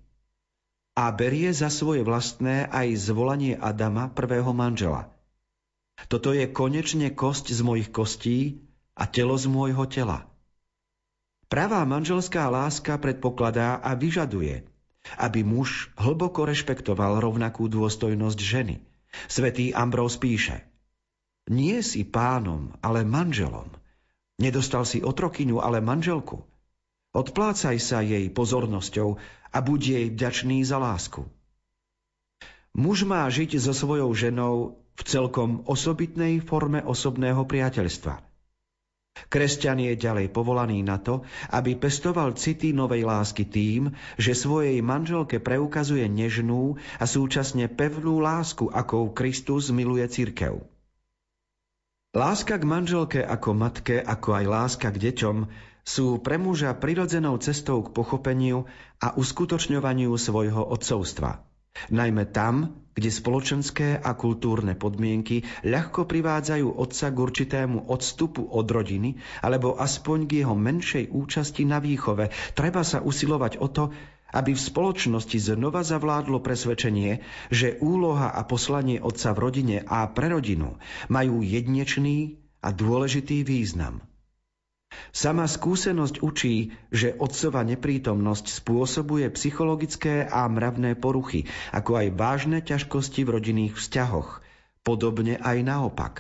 A 0.95 1.11
berie 1.11 1.51
za 1.51 1.67
svoje 1.67 2.07
vlastné 2.07 2.71
aj 2.71 2.87
zvolanie 3.03 3.59
Adama, 3.59 4.07
prvého 4.07 4.55
manžela. 4.55 5.11
Toto 6.07 6.33
je 6.33 6.49
konečne 6.49 7.13
kosť 7.13 7.53
z 7.53 7.61
mojich 7.61 7.89
kostí 7.93 8.63
a 8.97 9.05
telo 9.05 9.37
z 9.37 9.45
môjho 9.51 9.85
tela. 9.85 10.31
Pravá 11.51 11.83
manželská 11.83 12.47
láska 12.47 12.95
predpokladá 12.95 13.83
a 13.83 13.91
vyžaduje, 13.91 14.63
aby 15.19 15.43
muž 15.43 15.91
hlboko 15.99 16.47
rešpektoval 16.47 17.19
rovnakú 17.19 17.67
dôstojnosť 17.67 18.39
ženy. 18.39 18.79
Svetý 19.27 19.75
Ambrós 19.75 20.15
píše 20.15 20.63
Nie 21.51 21.83
si 21.83 22.07
pánom, 22.07 22.71
ale 22.79 23.03
manželom. 23.03 23.67
Nedostal 24.39 24.87
si 24.87 25.03
otrokyňu, 25.03 25.59
ale 25.59 25.83
manželku. 25.83 26.47
Odplácaj 27.11 27.77
sa 27.83 27.99
jej 27.99 28.31
pozornosťou 28.31 29.19
a 29.51 29.57
buď 29.59 29.81
jej 29.83 30.05
vďačný 30.15 30.63
za 30.63 30.79
lásku. 30.79 31.27
Muž 32.71 33.03
má 33.03 33.27
žiť 33.27 33.59
so 33.59 33.75
svojou 33.75 34.07
ženou 34.15 34.80
v 34.95 35.01
celkom 35.05 35.63
osobitnej 35.67 36.41
forme 36.41 36.83
osobného 36.83 37.43
priateľstva– 37.45 38.13
Kresťan 39.27 39.79
je 39.83 39.93
ďalej 39.99 40.31
povolaný 40.31 40.79
na 40.87 40.95
to, 40.95 41.27
aby 41.51 41.75
pestoval 41.75 42.31
city 42.35 42.71
novej 42.71 43.03
lásky 43.03 43.43
tým, 43.43 43.91
že 44.15 44.31
svojej 44.31 44.79
manželke 44.79 45.43
preukazuje 45.43 46.07
nežnú 46.07 46.79
a 46.95 47.03
súčasne 47.03 47.67
pevnú 47.67 48.23
lásku, 48.23 48.71
akou 48.71 49.11
Kristus 49.11 49.67
miluje 49.69 50.07
cirkev. 50.07 50.63
Láska 52.11 52.59
k 52.59 52.63
manželke 52.67 53.19
ako 53.23 53.49
matke, 53.55 53.99
ako 53.99 54.29
aj 54.35 54.45
láska 54.47 54.87
k 54.91 55.11
deťom 55.11 55.37
sú 55.87 56.19
pre 56.19 56.35
muža 56.35 56.75
prirodzenou 56.75 57.39
cestou 57.39 57.83
k 57.83 57.91
pochopeniu 57.91 58.67
a 58.99 59.15
uskutočňovaniu 59.15 60.11
svojho 60.15 60.59
odcovstva. 60.71 61.50
Najmä 61.91 62.31
tam, 62.31 62.77
kde 62.95 63.09
spoločenské 63.11 63.99
a 63.99 64.15
kultúrne 64.15 64.79
podmienky 64.79 65.43
ľahko 65.67 66.07
privádzajú 66.07 66.77
otca 66.77 67.07
k 67.11 67.17
určitému 67.17 67.91
odstupu 67.91 68.47
od 68.47 68.67
rodiny 68.67 69.19
alebo 69.43 69.75
aspoň 69.75 70.17
k 70.23 70.31
jeho 70.43 70.55
menšej 70.55 71.11
účasti 71.11 71.67
na 71.67 71.83
výchove, 71.83 72.31
treba 72.55 72.83
sa 72.85 73.03
usilovať 73.03 73.59
o 73.59 73.67
to, 73.67 73.83
aby 74.31 74.55
v 74.55 74.61
spoločnosti 74.61 75.35
znova 75.35 75.83
zavládlo 75.83 76.39
presvedčenie, 76.39 77.19
že 77.51 77.75
úloha 77.83 78.31
a 78.31 78.47
poslanie 78.47 79.03
otca 79.03 79.35
v 79.35 79.41
rodine 79.43 79.77
a 79.83 80.07
pre 80.07 80.31
rodinu 80.31 80.79
majú 81.11 81.43
jednečný 81.43 82.39
a 82.63 82.71
dôležitý 82.71 83.43
význam– 83.43 83.99
Sama 85.11 85.43
skúsenosť 85.43 86.23
učí, 86.23 86.71
že 86.87 87.11
otcova 87.19 87.67
neprítomnosť 87.67 88.63
spôsobuje 88.63 89.27
psychologické 89.35 90.23
a 90.23 90.47
mravné 90.47 90.95
poruchy, 90.95 91.51
ako 91.75 91.99
aj 91.99 92.07
vážne 92.15 92.59
ťažkosti 92.63 93.27
v 93.27 93.33
rodinných 93.35 93.75
vzťahoch, 93.75 94.39
podobne 94.87 95.35
aj 95.35 95.57
naopak. 95.67 96.15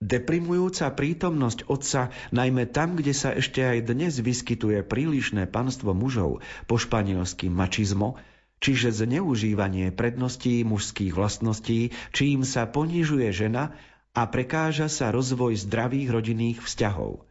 Deprimujúca 0.00 0.86
prítomnosť 0.94 1.66
otca, 1.66 2.14
najmä 2.30 2.70
tam, 2.70 2.94
kde 2.94 3.10
sa 3.10 3.34
ešte 3.34 3.60
aj 3.60 3.90
dnes 3.90 4.22
vyskytuje 4.22 4.86
prílišné 4.86 5.50
panstvo 5.50 5.90
mužov, 5.90 6.46
po 6.70 6.78
španielsky 6.78 7.50
mačizmo, 7.50 8.16
čiže 8.62 8.96
zneužívanie 9.02 9.90
predností 9.90 10.62
mužských 10.62 11.12
vlastností, 11.12 11.90
čím 12.14 12.46
sa 12.46 12.70
ponižuje 12.70 13.28
žena 13.34 13.74
a 14.14 14.30
prekáža 14.30 14.86
sa 14.86 15.10
rozvoj 15.10 15.58
zdravých 15.58 16.08
rodinných 16.08 16.58
vzťahov– 16.62 17.26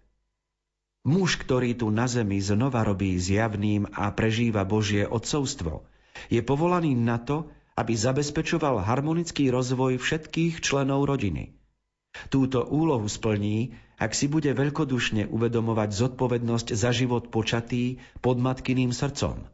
Muž, 1.08 1.40
ktorý 1.40 1.80
tu 1.80 1.88
na 1.96 2.12
zemi 2.12 2.44
znova 2.44 2.84
robí 2.84 3.16
zjavným 3.16 3.88
a 3.96 4.12
prežíva 4.12 4.68
Božie 4.68 5.08
odcovstvo, 5.08 5.88
je 6.28 6.44
povolaný 6.44 6.92
na 6.92 7.16
to, 7.16 7.48
aby 7.80 7.96
zabezpečoval 7.96 8.84
harmonický 8.84 9.48
rozvoj 9.48 9.96
všetkých 9.96 10.60
členov 10.60 11.08
rodiny. 11.08 11.56
Túto 12.28 12.68
úlohu 12.68 13.08
splní, 13.08 13.80
ak 13.96 14.12
si 14.12 14.28
bude 14.28 14.52
veľkodušne 14.52 15.32
uvedomovať 15.32 15.90
zodpovednosť 15.96 16.76
za 16.76 16.92
život 16.92 17.32
počatý 17.32 18.04
pod 18.20 18.36
matkyným 18.36 18.92
srdcom. 18.92 19.48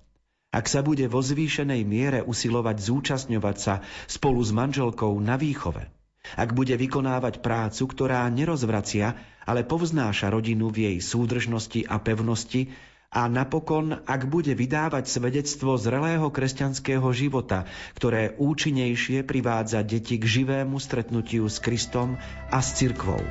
Ak 0.49 0.65
sa 0.65 0.81
bude 0.81 1.05
vo 1.05 1.19
zvýšenej 1.21 1.81
miere 1.86 2.19
usilovať 2.25 2.77
zúčastňovať 2.79 3.55
sa 3.60 3.86
spolu 4.10 4.41
s 4.41 4.49
manželkou 4.55 5.13
na 5.21 5.36
výchove. 5.38 5.86
Ak 6.33 6.57
bude 6.57 6.73
vykonávať 6.73 7.45
prácu, 7.45 7.85
ktorá 7.85 8.25
nerozvracia, 8.33 9.13
ale 9.45 9.61
povznáša 9.61 10.33
rodinu 10.33 10.73
v 10.73 10.89
jej 10.89 10.97
súdržnosti 10.97 11.85
a 11.85 12.01
pevnosti 12.01 12.73
a 13.13 13.29
napokon, 13.31 14.03
ak 14.03 14.27
bude 14.27 14.51
vydávať 14.51 15.07
svedectvo 15.07 15.79
zrelého 15.79 16.27
kresťanského 16.27 17.05
života, 17.15 17.63
ktoré 17.95 18.35
účinnejšie 18.35 19.23
privádza 19.23 19.85
deti 19.88 20.19
k 20.19 20.25
živému 20.27 20.75
stretnutiu 20.81 21.47
s 21.47 21.63
Kristom 21.63 22.19
a 22.51 22.59
s 22.59 22.75
cirkvou. 22.75 23.21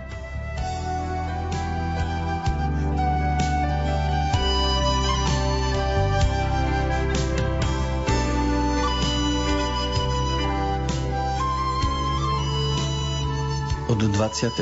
Od 13.95 14.11
25. 14.11 14.59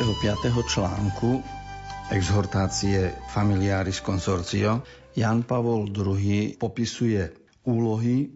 článku 0.69 1.41
exhortácie 2.13 3.17
Familiaris 3.33 4.05
Consortio 4.05 4.85
Jan 5.17 5.49
Pavol 5.49 5.89
II 5.89 6.61
popisuje 6.61 7.33
úlohy, 7.65 8.29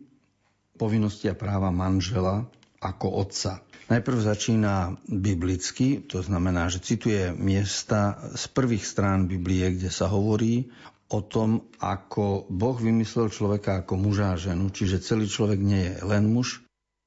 povinnosti 0.73 1.29
a 1.29 1.37
práva 1.37 1.69
manžela 1.69 2.49
ako 2.81 3.13
otca. 3.13 3.61
Najprv 3.93 4.25
začína 4.25 4.97
biblicky, 5.05 6.01
to 6.01 6.25
znamená, 6.25 6.73
že 6.73 6.81
cituje 6.81 7.29
miesta 7.37 8.17
z 8.33 8.49
prvých 8.57 8.89
strán 8.89 9.29
Biblie, 9.29 9.77
kde 9.77 9.93
sa 9.93 10.09
hovorí 10.09 10.73
o 11.13 11.21
tom, 11.21 11.69
ako 11.77 12.49
Boh 12.49 12.81
vymyslel 12.81 13.29
človeka 13.29 13.85
ako 13.85 14.01
muža 14.01 14.33
a 14.33 14.41
ženu, 14.41 14.73
čiže 14.73 15.05
celý 15.05 15.29
človek 15.29 15.61
nie 15.61 15.93
je 15.93 16.01
len 16.09 16.25
muž, 16.25 16.65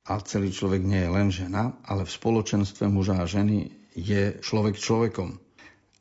a 0.10 0.17
celý 0.25 0.49
človek 0.49 0.82
nie 0.82 1.06
je 1.06 1.13
len 1.13 1.30
žena, 1.30 1.78
ale 1.86 2.02
v 2.02 2.15
spoločenstve 2.17 2.89
muža 2.89 3.21
a 3.21 3.30
ženy 3.30 3.79
je 3.95 4.38
človek 4.39 4.78
človekom. 4.78 5.39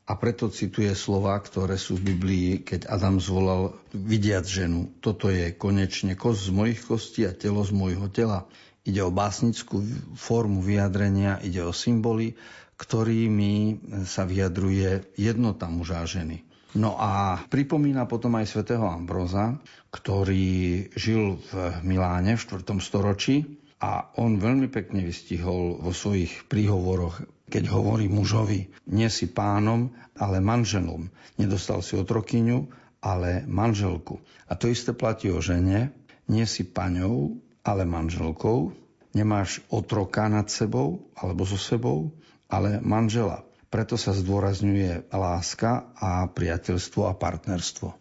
A 0.09 0.17
preto 0.17 0.49
cituje 0.49 0.89
slova, 0.97 1.37
ktoré 1.37 1.77
sú 1.77 1.93
v 2.01 2.17
Biblii, 2.17 2.49
keď 2.65 2.89
Adam 2.89 3.21
zvolal 3.21 3.77
vidiac 3.93 4.41
ženu. 4.49 4.89
Toto 5.05 5.29
je 5.29 5.53
konečne 5.53 6.17
kost 6.17 6.49
z 6.49 6.51
mojich 6.51 6.81
kostí 6.81 7.29
a 7.29 7.37
telo 7.37 7.61
z 7.61 7.77
môjho 7.77 8.09
tela. 8.09 8.49
Ide 8.89 9.05
o 9.05 9.13
básnickú 9.13 9.85
formu 10.17 10.65
vyjadrenia, 10.65 11.37
ide 11.45 11.61
o 11.61 11.69
symboly, 11.69 12.33
ktorými 12.81 13.85
sa 14.09 14.25
vyjadruje 14.25 15.13
jednota 15.13 15.69
muža 15.69 16.01
a 16.01 16.09
ženy. 16.09 16.41
No 16.73 16.97
a 16.97 17.45
pripomína 17.45 18.09
potom 18.09 18.33
aj 18.37 18.49
svätého 18.49 18.89
Ambroza, 18.89 19.61
ktorý 19.93 20.89
žil 20.97 21.37
v 21.37 21.53
Miláne 21.85 22.33
v 22.33 22.41
4. 22.41 22.65
storočí 22.81 23.61
a 23.79 24.11
on 24.19 24.39
veľmi 24.39 24.67
pekne 24.67 25.03
vystihol 25.03 25.79
vo 25.79 25.95
svojich 25.95 26.47
príhovoroch 26.51 27.23
keď 27.49 27.65
hovorí 27.73 28.05
mužovi, 28.05 28.69
nie 28.93 29.09
si 29.09 29.25
pánom, 29.25 29.89
ale 30.13 30.37
manželom. 30.37 31.09
Nedostal 31.41 31.81
si 31.81 31.97
otrokyňu, 31.97 32.69
ale 33.01 33.43
manželku. 33.49 34.21
A 34.45 34.53
to 34.53 34.69
isté 34.69 34.93
platí 34.93 35.33
o 35.33 35.41
žene, 35.41 35.89
nie 36.29 36.45
si 36.45 36.61
paňou, 36.61 37.41
ale 37.65 37.89
manželkou. 37.89 38.77
Nemáš 39.17 39.65
otroka 39.73 40.29
nad 40.29 40.45
sebou 40.53 41.09
alebo 41.17 41.41
so 41.41 41.57
sebou, 41.57 42.13
ale 42.45 42.77
manžela. 42.85 43.41
Preto 43.73 43.97
sa 43.97 44.13
zdôrazňuje 44.13 45.09
láska 45.09 45.89
a 45.97 46.29
priateľstvo 46.29 47.09
a 47.09 47.17
partnerstvo. 47.17 47.97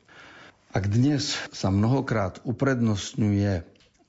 Ak 0.77 0.85
dnes 0.93 1.33
sa 1.49 1.73
mnohokrát 1.73 2.45
uprednostňuje 2.45 3.65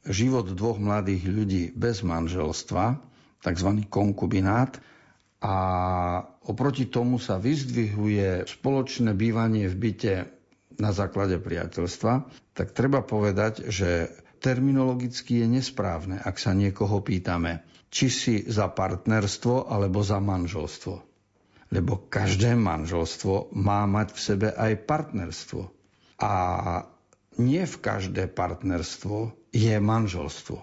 život 0.07 0.47
dvoch 0.51 0.79
mladých 0.79 1.23
ľudí 1.27 1.63
bez 1.75 2.05
manželstva, 2.05 2.99
tzv. 3.43 3.69
konkubinát, 3.91 4.79
a 5.39 5.55
oproti 6.51 6.91
tomu 6.91 7.15
sa 7.15 7.39
vyzdvihuje 7.39 8.43
spoločné 8.43 9.15
bývanie 9.15 9.71
v 9.71 9.75
byte 9.88 10.15
na 10.79 10.91
základe 10.91 11.39
priateľstva, 11.39 12.27
tak 12.51 12.75
treba 12.75 12.99
povedať, 12.99 13.71
že 13.71 14.12
terminologicky 14.43 15.43
je 15.43 15.47
nesprávne, 15.47 16.19
ak 16.19 16.35
sa 16.35 16.51
niekoho 16.51 16.99
pýtame, 16.99 17.63
či 17.88 18.12
si 18.12 18.35
za 18.47 18.67
partnerstvo 18.67 19.71
alebo 19.71 20.03
za 20.03 20.19
manželstvo. 20.19 20.95
Lebo 21.71 22.09
každé 22.12 22.59
manželstvo 22.59 23.55
má 23.55 23.88
mať 23.88 24.07
v 24.12 24.19
sebe 24.19 24.47
aj 24.51 24.73
partnerstvo. 24.83 25.62
A 26.19 26.33
nie 27.39 27.63
v 27.63 27.75
každé 27.79 28.27
partnerstvo 28.27 29.38
je 29.53 29.75
manželstvo. 29.79 30.57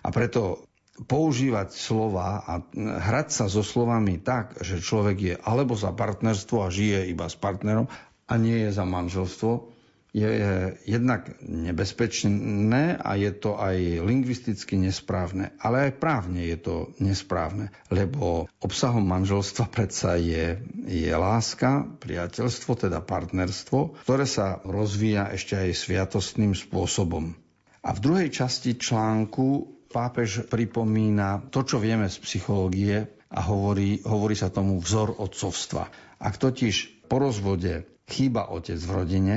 A 0.00 0.08
preto 0.14 0.64
používať 1.00 1.72
slova 1.72 2.44
a 2.44 2.60
hrať 2.76 3.28
sa 3.32 3.46
so 3.48 3.64
slovami 3.64 4.20
tak, 4.20 4.60
že 4.60 4.84
človek 4.84 5.16
je 5.16 5.34
alebo 5.40 5.72
za 5.72 5.92
partnerstvo 5.96 6.60
a 6.60 6.72
žije 6.72 7.08
iba 7.08 7.28
s 7.28 7.36
partnerom 7.36 7.88
a 8.28 8.32
nie 8.36 8.68
je 8.68 8.70
za 8.74 8.84
manželstvo, 8.84 9.72
je 10.10 10.74
jednak 10.90 11.38
nebezpečné 11.38 12.98
a 12.98 13.10
je 13.14 13.30
to 13.30 13.54
aj 13.54 14.02
lingvisticky 14.02 14.74
nesprávne, 14.74 15.54
ale 15.62 15.90
aj 15.90 16.02
právne 16.02 16.42
je 16.50 16.58
to 16.58 16.74
nesprávne, 16.98 17.70
lebo 17.94 18.50
obsahom 18.58 19.06
manželstva 19.06 19.70
predsa 19.70 20.18
je, 20.18 20.58
je 20.90 21.12
láska, 21.14 21.86
priateľstvo, 22.02 22.90
teda 22.90 22.98
partnerstvo, 23.06 24.02
ktoré 24.02 24.26
sa 24.26 24.58
rozvíja 24.66 25.30
ešte 25.30 25.54
aj 25.54 25.78
sviatostným 25.78 26.58
spôsobom. 26.58 27.38
A 27.80 27.96
v 27.96 28.02
druhej 28.02 28.28
časti 28.28 28.76
článku 28.76 29.46
pápež 29.88 30.46
pripomína 30.46 31.48
to, 31.48 31.64
čo 31.64 31.80
vieme 31.80 32.06
z 32.06 32.16
psychológie 32.20 33.08
a 33.32 33.40
hovorí, 33.46 34.04
hovorí 34.04 34.36
sa 34.36 34.52
tomu 34.52 34.78
vzor 34.78 35.16
otcovstva. 35.16 35.88
Ak 36.20 36.36
totiž 36.36 37.06
po 37.08 37.18
rozvode 37.18 37.88
chýba 38.04 38.52
otec 38.52 38.76
v 38.76 38.92
rodine, 38.92 39.36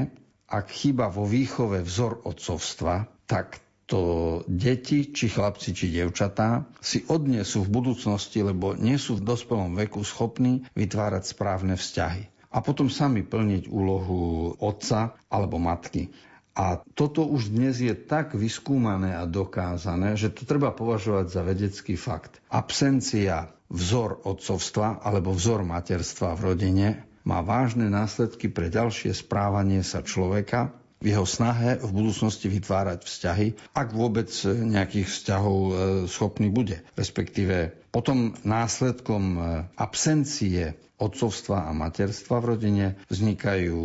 ak 0.51 0.69
chýba 0.69 1.07
vo 1.09 1.23
výchove 1.23 1.81
vzor 1.81 2.27
otcovstva, 2.27 3.07
tak 3.25 3.63
to 3.87 4.41
deti, 4.47 5.11
či 5.11 5.27
chlapci, 5.27 5.75
či 5.75 5.91
devčatá, 5.91 6.65
si 6.79 7.03
odnesú 7.07 7.67
v 7.67 7.73
budúcnosti, 7.79 8.43
lebo 8.43 8.75
nie 8.75 8.95
sú 8.97 9.19
v 9.19 9.25
dospelom 9.27 9.75
veku 9.75 10.01
schopní 10.03 10.63
vytvárať 10.73 11.23
správne 11.35 11.75
vzťahy. 11.75 12.29
A 12.53 12.61
potom 12.61 12.87
sami 12.87 13.25
plniť 13.25 13.65
úlohu 13.65 14.53
otca 14.61 15.17
alebo 15.29 15.57
matky. 15.57 16.13
A 16.53 16.85
toto 16.93 17.25
už 17.25 17.49
dnes 17.49 17.81
je 17.81 17.97
tak 17.97 18.37
vyskúmané 18.37 19.17
a 19.17 19.25
dokázané, 19.25 20.13
že 20.13 20.29
to 20.29 20.45
treba 20.45 20.69
považovať 20.69 21.25
za 21.33 21.41
vedecký 21.41 21.97
fakt. 21.97 22.37
Absencia 22.53 23.49
vzor 23.73 24.21
otcovstva 24.21 25.01
alebo 25.01 25.33
vzor 25.33 25.65
materstva 25.65 26.37
v 26.37 26.53
rodine 26.53 26.87
má 27.25 27.41
vážne 27.41 27.89
následky 27.89 28.53
pre 28.53 28.69
ďalšie 28.69 29.17
správanie 29.17 29.81
sa 29.81 30.05
človeka, 30.05 30.75
v 31.03 31.11
jeho 31.11 31.27
snahe 31.27 31.83
v 31.83 31.91
budúcnosti 31.91 32.47
vytvárať 32.47 33.03
vzťahy, 33.03 33.47
ak 33.75 33.91
vôbec 33.91 34.31
nejakých 34.47 35.11
vzťahov 35.11 35.57
e, 35.59 35.71
schopný 36.07 36.47
bude. 36.47 36.79
Respektíve 36.95 37.82
potom 37.93 38.33
následkom 38.41 39.23
e, 39.37 39.41
absencie 39.77 40.73
otcovstva 40.97 41.69
a 41.69 41.71
materstva 41.77 42.41
v 42.41 42.49
rodine 42.57 42.85
vznikajú 43.13 43.81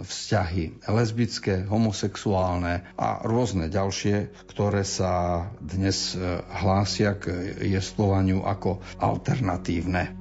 vzťahy 0.00 0.86
lesbické, 0.88 1.68
homosexuálne 1.68 2.88
a 2.96 3.20
rôzne 3.26 3.68
ďalšie, 3.68 4.32
ktoré 4.48 4.80
sa 4.86 5.44
dnes 5.60 6.16
e, 6.16 6.40
hlásia 6.62 7.20
k 7.20 7.56
jestvovaniu 7.60 8.48
ako 8.48 8.80
alternatívne. 8.96 10.19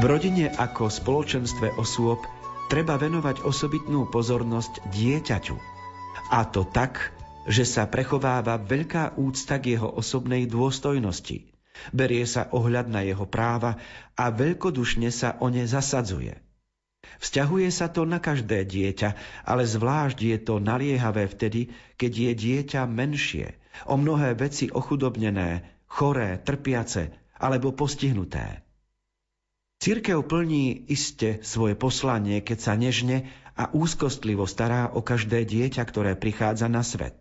V 0.00 0.08
rodine 0.08 0.48
ako 0.48 0.88
spoločenstve 0.88 1.76
osôb 1.76 2.24
treba 2.72 2.96
venovať 2.96 3.44
osobitnú 3.44 4.08
pozornosť 4.08 4.80
dieťaťu. 4.96 5.52
A 6.32 6.48
to 6.48 6.64
tak, 6.64 7.12
že 7.44 7.68
sa 7.68 7.84
prechováva 7.84 8.56
veľká 8.56 9.20
úcta 9.20 9.60
k 9.60 9.76
jeho 9.76 9.92
osobnej 9.92 10.48
dôstojnosti. 10.48 11.52
Berie 11.92 12.24
sa 12.24 12.48
ohľad 12.48 12.88
na 12.88 13.04
jeho 13.04 13.28
práva 13.28 13.76
a 14.16 14.32
veľkodušne 14.32 15.12
sa 15.12 15.36
o 15.36 15.52
ne 15.52 15.68
zasadzuje. 15.68 16.32
Vzťahuje 17.20 17.68
sa 17.68 17.92
to 17.92 18.08
na 18.08 18.24
každé 18.24 18.64
dieťa, 18.72 19.44
ale 19.44 19.68
zvlášť 19.68 20.16
je 20.16 20.38
to 20.40 20.64
naliehavé 20.64 21.28
vtedy, 21.28 21.76
keď 22.00 22.12
je 22.16 22.32
dieťa 22.40 22.88
menšie, 22.88 23.52
o 23.84 24.00
mnohé 24.00 24.32
veci 24.32 24.72
ochudobnené, 24.72 25.84
choré, 25.92 26.40
trpiace 26.40 27.12
alebo 27.36 27.76
postihnuté. 27.76 28.64
Cirkev 29.80 30.28
plní 30.28 30.92
iste 30.92 31.40
svoje 31.40 31.72
poslanie, 31.72 32.44
keď 32.44 32.58
sa 32.60 32.76
nežne 32.76 33.32
a 33.56 33.72
úzkostlivo 33.72 34.44
stará 34.44 34.92
o 34.92 35.00
každé 35.00 35.48
dieťa, 35.48 35.80
ktoré 35.88 36.20
prichádza 36.20 36.68
na 36.68 36.84
svet. 36.84 37.16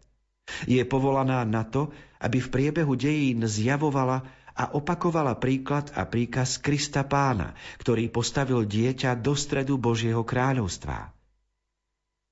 Je 0.68 0.84
povolaná 0.84 1.48
na 1.48 1.64
to, 1.64 1.96
aby 2.20 2.44
v 2.44 2.52
priebehu 2.52 3.00
dejín 3.00 3.48
zjavovala 3.48 4.28
a 4.60 4.76
opakovala 4.76 5.40
príklad 5.40 5.88
a 5.96 6.04
príkaz 6.04 6.60
Krista 6.60 7.08
pána, 7.08 7.56
ktorý 7.80 8.12
postavil 8.12 8.68
dieťa 8.68 9.16
do 9.24 9.40
stredu 9.40 9.80
Božieho 9.80 10.28
kráľovstva. 10.28 11.16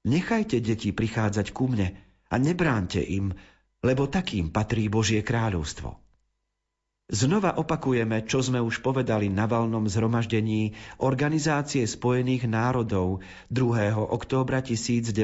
Nechajte 0.04 0.60
deti 0.60 0.92
prichádzať 0.92 1.56
ku 1.56 1.72
mne 1.72 1.96
a 2.28 2.36
nebránte 2.36 3.00
im, 3.00 3.32
lebo 3.80 4.12
takým 4.12 4.52
patrí 4.52 4.92
Božie 4.92 5.24
kráľovstvo. 5.24 6.07
Znova 7.08 7.56
opakujeme, 7.56 8.28
čo 8.28 8.44
sme 8.44 8.60
už 8.60 8.84
povedali 8.84 9.32
na 9.32 9.48
valnom 9.48 9.88
zhromaždení 9.88 10.76
Organizácie 11.00 11.88
spojených 11.88 12.52
národov 12.52 13.24
2. 13.48 13.96
októbra 13.96 14.60
1979. 14.60 15.16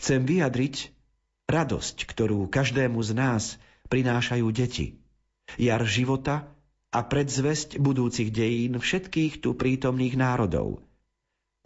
Chcem 0.00 0.20
vyjadriť 0.24 0.88
radosť, 1.52 1.96
ktorú 2.08 2.48
každému 2.48 2.96
z 3.04 3.12
nás 3.12 3.60
prinášajú 3.92 4.48
deti. 4.56 5.04
Jar 5.60 5.84
života 5.84 6.48
a 6.88 7.04
predzvesť 7.04 7.76
budúcich 7.76 8.32
dejín 8.32 8.80
všetkých 8.80 9.44
tu 9.44 9.52
prítomných 9.52 10.16
národov. 10.16 10.80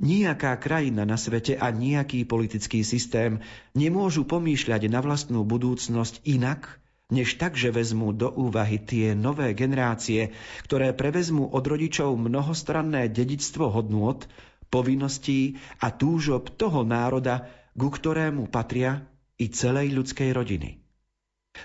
Nijaká 0.03 0.59
krajina 0.59 1.07
na 1.07 1.15
svete 1.15 1.55
a 1.55 1.71
nejaký 1.71 2.27
politický 2.27 2.83
systém 2.83 3.39
nemôžu 3.79 4.27
pomýšľať 4.27 4.91
na 4.91 4.99
vlastnú 4.99 5.47
budúcnosť 5.47 6.27
inak, 6.27 6.80
než 7.11 7.37
tak, 7.37 7.59
že 7.59 7.75
vezmú 7.75 8.15
do 8.15 8.31
úvahy 8.31 8.79
tie 8.79 9.13
nové 9.13 9.53
generácie, 9.53 10.31
ktoré 10.65 10.95
prevezmú 10.95 11.51
od 11.51 11.65
rodičov 11.67 12.15
mnohostranné 12.15 13.11
dedičstvo 13.11 13.69
hodnôt, 13.71 14.23
povinností 14.71 15.59
a 15.83 15.91
túžob 15.91 16.55
toho 16.55 16.87
národa, 16.87 17.51
ku 17.75 17.91
ktorému 17.91 18.47
patria 18.49 19.05
i 19.37 19.51
celej 19.51 19.91
ľudskej 19.95 20.31
rodiny. 20.31 20.79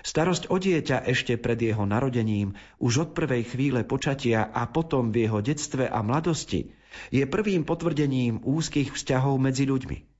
Starosť 0.02 0.50
o 0.50 0.58
dieťa 0.58 1.06
ešte 1.06 1.38
pred 1.38 1.62
jeho 1.62 1.86
narodením, 1.86 2.58
už 2.82 3.06
od 3.06 3.10
prvej 3.14 3.46
chvíle 3.46 3.86
počatia 3.86 4.50
a 4.50 4.66
potom 4.66 5.14
v 5.14 5.30
jeho 5.30 5.38
detstve 5.38 5.86
a 5.86 6.02
mladosti, 6.02 6.74
je 7.14 7.22
prvým 7.22 7.62
potvrdením 7.62 8.42
úzkých 8.42 8.90
vzťahov 8.90 9.38
medzi 9.38 9.62
ľuďmi. 9.62 10.15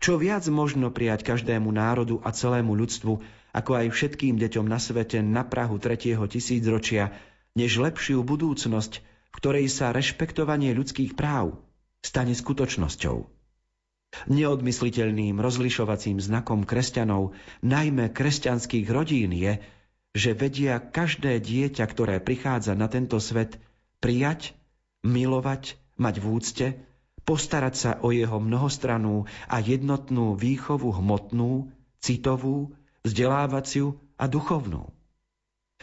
Čo 0.00 0.16
viac 0.16 0.44
možno 0.48 0.88
prijať 0.90 1.24
každému 1.24 1.68
národu 1.68 2.20
a 2.24 2.32
celému 2.32 2.72
ľudstvu, 2.72 3.20
ako 3.54 3.70
aj 3.78 3.86
všetkým 3.94 4.40
deťom 4.40 4.66
na 4.66 4.82
svete 4.82 5.22
na 5.22 5.46
Prahu 5.46 5.78
tretieho 5.78 6.24
tisícročia, 6.26 7.14
než 7.54 7.78
lepšiu 7.78 8.26
budúcnosť, 8.26 8.92
v 9.00 9.36
ktorej 9.38 9.66
sa 9.70 9.94
rešpektovanie 9.94 10.74
ľudských 10.74 11.14
práv 11.14 11.58
stane 12.04 12.36
skutočnosťou. 12.36 13.30
Neodmysliteľným 14.30 15.42
rozlišovacím 15.42 16.22
znakom 16.22 16.62
kresťanov, 16.62 17.34
najmä 17.66 18.14
kresťanských 18.14 18.86
rodín 18.86 19.34
je, 19.34 19.58
že 20.14 20.38
vedia 20.38 20.78
každé 20.78 21.42
dieťa, 21.42 21.82
ktoré 21.90 22.22
prichádza 22.22 22.78
na 22.78 22.86
tento 22.86 23.18
svet, 23.18 23.58
prijať, 23.98 24.54
milovať, 25.02 25.74
mať 25.98 26.14
v 26.22 26.26
úcte, 26.30 26.66
postarať 27.24 27.74
sa 27.74 27.90
o 28.04 28.12
jeho 28.12 28.38
mnohostranú 28.40 29.24
a 29.48 29.56
jednotnú 29.60 30.36
výchovu 30.36 30.92
hmotnú, 31.00 31.72
citovú, 32.00 32.76
vzdelávaciu 33.04 33.96
a 34.20 34.24
duchovnú. 34.28 34.88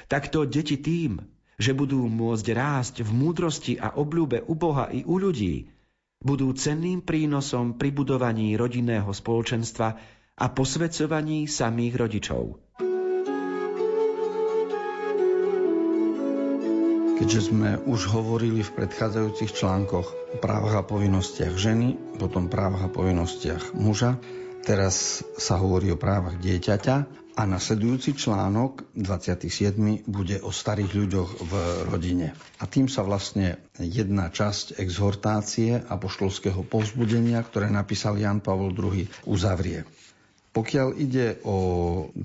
Takto 0.08 0.45
deti 0.45 0.77
tým, 0.77 1.21
že 1.62 1.77
budú 1.77 2.10
môcť 2.10 2.47
rásť 2.58 2.95
v 3.06 3.12
múdrosti 3.13 3.73
a 3.77 3.93
obľúbe 3.93 4.45
u 4.49 4.54
Boha 4.58 4.89
i 4.89 5.06
u 5.06 5.21
ľudí, 5.21 5.69
budú 6.21 6.54
cenným 6.54 7.01
prínosom 7.01 7.77
pri 7.77 7.89
budovaní 7.93 8.54
rodinného 8.58 9.10
spoločenstva 9.10 9.97
a 10.38 10.45
posvedcovaní 10.49 11.45
samých 11.45 11.93
rodičov. 11.97 12.58
Keďže 17.21 17.53
sme 17.53 17.77
už 17.86 18.10
hovorili 18.17 18.65
v 18.65 18.81
predchádzajúcich 18.81 19.53
článkoch 19.53 20.07
o 20.34 20.38
právach 20.41 20.81
a 20.81 20.88
povinnostiach 20.89 21.53
ženy, 21.53 22.17
potom 22.17 22.49
právach 22.49 22.89
a 22.89 22.89
povinnostiach 22.89 23.77
muža, 23.77 24.17
teraz 24.65 25.21
sa 25.38 25.62
hovorí 25.62 25.93
o 25.93 26.01
právach 26.01 26.41
dieťaťa 26.41 26.95
a 27.38 27.41
nasledujúci 27.45 28.17
článok 28.17 28.89
27. 28.97 30.10
bude 30.10 30.41
o 30.41 30.49
starých 30.49 30.91
ľuďoch 30.97 31.29
v 31.45 31.53
rodine. 31.93 32.34
A 32.57 32.65
tým 32.65 32.89
sa 32.89 33.05
vlastne 33.05 33.69
jedna 33.77 34.34
časť 34.34 34.81
exhortácie 34.81 35.77
a 35.77 36.01
poštolského 36.01 36.65
povzbudenia, 36.65 37.38
ktoré 37.45 37.69
napísal 37.69 38.17
Jan 38.17 38.41
Pavol 38.41 38.73
II, 38.73 39.05
uzavrie. 39.29 39.86
Pokiaľ 40.52 40.88
ide 41.00 41.40
o 41.48 41.56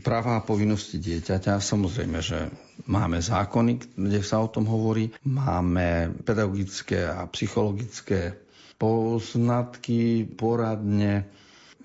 práva 0.02 0.42
a 0.42 0.46
povinnosti 0.46 0.98
dieťaťa, 0.98 1.62
samozrejme, 1.62 2.18
že 2.18 2.50
máme 2.90 3.22
zákony, 3.22 3.94
kde 3.94 4.20
sa 4.26 4.42
o 4.42 4.50
tom 4.50 4.66
hovorí, 4.66 5.14
máme 5.22 6.10
pedagogické 6.26 7.06
a 7.06 7.22
psychologické 7.30 8.34
poznatky, 8.82 10.26
poradne, 10.26 11.30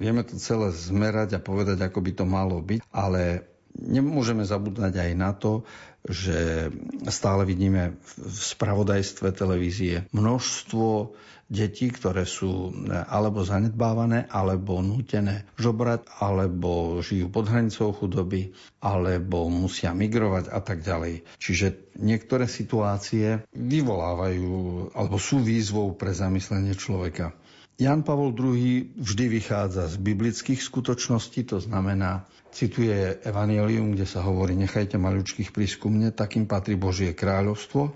vieme 0.02 0.26
to 0.26 0.42
celé 0.42 0.74
zmerať 0.74 1.38
a 1.38 1.44
povedať, 1.46 1.78
ako 1.78 2.00
by 2.02 2.12
to 2.18 2.26
malo 2.26 2.58
byť, 2.58 2.90
ale 2.90 3.46
nemôžeme 3.78 4.42
zabúdať 4.42 4.98
aj 4.98 5.12
na 5.14 5.32
to, 5.38 5.62
že 6.06 6.70
stále 7.10 7.46
vidíme 7.46 8.02
v 8.18 8.38
spravodajstve 8.42 9.38
televízie 9.38 10.10
množstvo 10.10 11.14
detí, 11.52 11.92
ktoré 11.92 12.24
sú 12.24 12.72
e, 12.72 12.96
alebo 12.96 13.44
zanedbávané, 13.44 14.32
alebo 14.32 14.80
nútené 14.80 15.44
žobrať, 15.60 16.08
alebo 16.24 17.04
žijú 17.04 17.28
pod 17.28 17.52
hranicou 17.52 17.92
chudoby, 17.92 18.56
alebo 18.80 19.52
musia 19.52 19.92
migrovať 19.92 20.48
a 20.48 20.64
tak 20.64 20.80
ďalej. 20.82 21.28
Čiže 21.38 22.00
niektoré 22.00 22.48
situácie 22.48 23.44
vyvolávajú 23.52 24.50
alebo 24.96 25.20
sú 25.20 25.44
výzvou 25.44 25.92
pre 26.00 26.16
zamyslenie 26.16 26.74
človeka. 26.74 27.36
Jan 27.82 28.06
Pavol 28.06 28.38
II 28.38 28.94
vždy 28.94 29.26
vychádza 29.42 29.90
z 29.90 29.98
biblických 29.98 30.62
skutočností, 30.62 31.50
to 31.50 31.58
znamená, 31.58 32.30
cituje 32.54 33.18
Evangelium, 33.26 33.98
kde 33.98 34.06
sa 34.06 34.22
hovorí, 34.22 34.54
nechajte 34.54 35.02
maľučkých 35.02 35.50
prísku 35.50 35.90
mne, 35.90 36.14
takým 36.14 36.46
patrí 36.46 36.78
Božie 36.78 37.18
kráľovstvo 37.18 37.90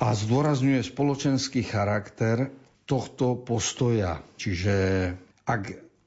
a 0.00 0.06
zdôrazňuje 0.16 0.80
spoločenský 0.88 1.68
charakter 1.68 2.48
tohto 2.88 3.36
postoja. 3.36 4.24
Čiže 4.40 4.74
ak 5.44 5.62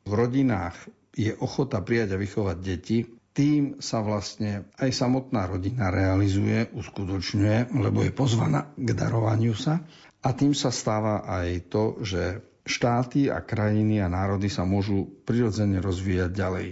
v 0.10 0.12
rodinách 0.12 0.90
je 1.14 1.30
ochota 1.38 1.86
prijať 1.86 2.18
a 2.18 2.22
vychovať 2.22 2.58
deti, 2.58 3.06
tým 3.30 3.78
sa 3.78 4.02
vlastne 4.02 4.74
aj 4.82 4.90
samotná 4.90 5.46
rodina 5.46 5.94
realizuje, 5.94 6.66
uskutočňuje, 6.74 7.78
lebo 7.78 8.02
je 8.02 8.10
pozvaná 8.10 8.74
k 8.74 8.90
darovaniu 8.98 9.54
sa. 9.54 9.86
A 10.26 10.34
tým 10.34 10.58
sa 10.58 10.74
stáva 10.74 11.24
aj 11.30 11.70
to, 11.70 12.02
že 12.02 12.49
štáty 12.70 13.34
a 13.34 13.42
krajiny 13.42 13.98
a 14.00 14.08
národy 14.08 14.48
sa 14.48 14.62
môžu 14.62 15.10
prirodzene 15.26 15.82
rozvíjať 15.82 16.32
ďalej. 16.32 16.68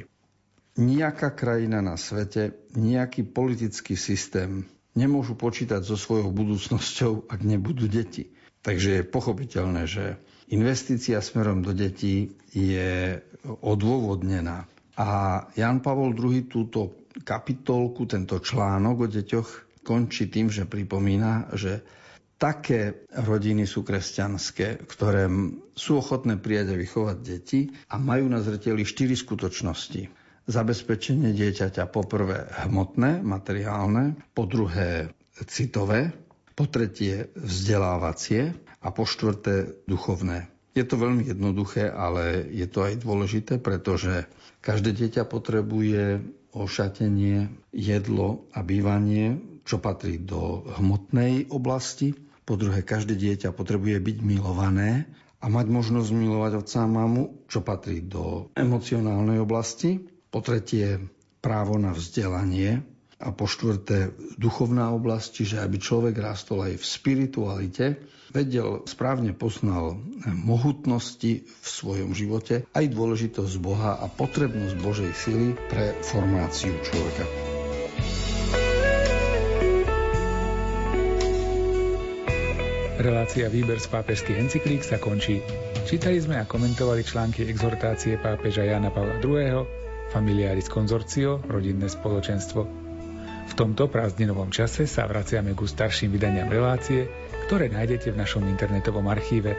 Nijaká 0.78 1.34
krajina 1.34 1.82
na 1.82 1.98
svete, 1.98 2.54
nejaký 2.78 3.26
politický 3.26 3.98
systém 3.98 4.70
nemôžu 4.94 5.34
počítať 5.34 5.82
so 5.82 5.98
svojou 5.98 6.30
budúcnosťou, 6.30 7.34
ak 7.34 7.42
nebudú 7.42 7.90
deti. 7.90 8.30
Takže 8.62 9.02
je 9.02 9.10
pochopiteľné, 9.10 9.90
že 9.90 10.22
investícia 10.54 11.18
smerom 11.22 11.66
do 11.66 11.74
detí 11.74 12.38
je 12.54 13.18
odôvodnená. 13.46 14.70
A 14.98 15.08
Jan 15.54 15.82
Pavol 15.82 16.14
II 16.14 16.50
túto 16.50 17.10
kapitolku, 17.22 18.06
tento 18.10 18.38
článok 18.42 18.96
o 19.06 19.08
deťoch 19.10 19.50
končí 19.86 20.28
tým, 20.28 20.50
že 20.50 20.70
pripomína, 20.70 21.54
že 21.54 21.86
také 22.38 23.06
rodiny 23.12 23.66
sú 23.66 23.82
kresťanské, 23.82 24.86
ktoré 24.86 25.26
sú 25.74 26.00
ochotné 26.02 26.38
prijať 26.38 26.74
a 26.74 26.80
vychovať 26.80 27.18
deti 27.22 27.70
a 27.90 27.98
majú 27.98 28.30
na 28.30 28.40
zreteli 28.42 28.86
štyri 28.86 29.18
skutočnosti. 29.18 30.10
Zabezpečenie 30.48 31.36
dieťaťa 31.36 31.92
poprvé 31.92 32.48
hmotné, 32.70 33.20
materiálne, 33.20 34.16
po 34.32 34.48
druhé 34.48 35.12
citové, 35.44 36.16
po 36.56 36.66
tretie 36.66 37.30
vzdelávacie 37.36 38.56
a 38.82 38.88
po 38.90 39.04
štvrté 39.04 39.84
duchovné. 39.86 40.48
Je 40.78 40.86
to 40.86 40.96
veľmi 40.96 41.26
jednoduché, 41.26 41.90
ale 41.90 42.46
je 42.54 42.70
to 42.70 42.86
aj 42.86 43.02
dôležité, 43.02 43.58
pretože 43.58 44.30
každé 44.62 44.94
dieťa 44.94 45.26
potrebuje 45.26 46.22
ošatenie, 46.54 47.50
jedlo 47.74 48.46
a 48.54 48.62
bývanie, 48.62 49.42
čo 49.68 49.82
patrí 49.82 50.22
do 50.22 50.64
hmotnej 50.80 51.50
oblasti. 51.52 52.16
Po 52.48 52.56
druhé, 52.56 52.80
každé 52.80 53.20
dieťa 53.20 53.52
potrebuje 53.52 54.00
byť 54.00 54.18
milované 54.24 55.12
a 55.44 55.52
mať 55.52 55.68
možnosť 55.68 56.10
milovať 56.16 56.52
otca 56.64 56.78
a 56.80 56.88
mamu, 56.88 57.44
čo 57.52 57.60
patrí 57.60 58.00
do 58.00 58.48
emocionálnej 58.56 59.44
oblasti. 59.44 60.00
Po 60.32 60.40
tretie, 60.40 61.04
právo 61.44 61.76
na 61.76 61.92
vzdelanie, 61.92 62.88
a 63.18 63.34
po 63.34 63.50
štvrté 63.50 64.14
duchovná 64.38 64.94
oblasť, 64.94 65.42
čiže 65.42 65.58
aby 65.66 65.82
človek 65.82 66.16
rástol 66.22 66.70
aj 66.70 66.78
v 66.78 66.86
spiritualite, 66.86 67.86
vedel, 68.30 68.86
správne 68.86 69.34
poznal 69.34 69.98
mohutnosti 70.30 71.50
v 71.50 71.68
svojom 71.68 72.14
živote, 72.14 72.70
aj 72.78 72.86
dôležitosť 72.94 73.56
Boha 73.58 73.98
a 73.98 74.06
potrebnosť 74.06 74.76
Božej 74.78 75.12
sily 75.18 75.58
pre 75.66 75.98
formáciu 76.06 76.78
človeka. 76.86 77.57
Relácia 83.08 83.48
Výber 83.48 83.80
z 83.80 83.88
pápežských 83.88 84.36
encyklík 84.36 84.84
sa 84.84 85.00
končí. 85.00 85.40
Čítali 85.88 86.20
sme 86.20 86.44
a 86.44 86.44
komentovali 86.44 87.08
články 87.08 87.48
exhortácie 87.48 88.20
pápeža 88.20 88.68
Jana 88.68 88.92
Pavla 88.92 89.24
II, 89.24 89.64
Familiaris 90.12 90.68
Consortio, 90.68 91.40
rodinné 91.48 91.88
spoločenstvo, 91.88 92.88
v 93.48 93.54
tomto 93.56 93.88
prázdninovom 93.88 94.52
čase 94.52 94.84
sa 94.84 95.08
vraciame 95.08 95.56
ku 95.56 95.64
starším 95.64 96.12
vydaniam 96.12 96.52
relácie, 96.52 97.08
ktoré 97.48 97.72
nájdete 97.72 98.12
v 98.12 98.20
našom 98.20 98.44
internetovom 98.44 99.08
archíve. 99.08 99.56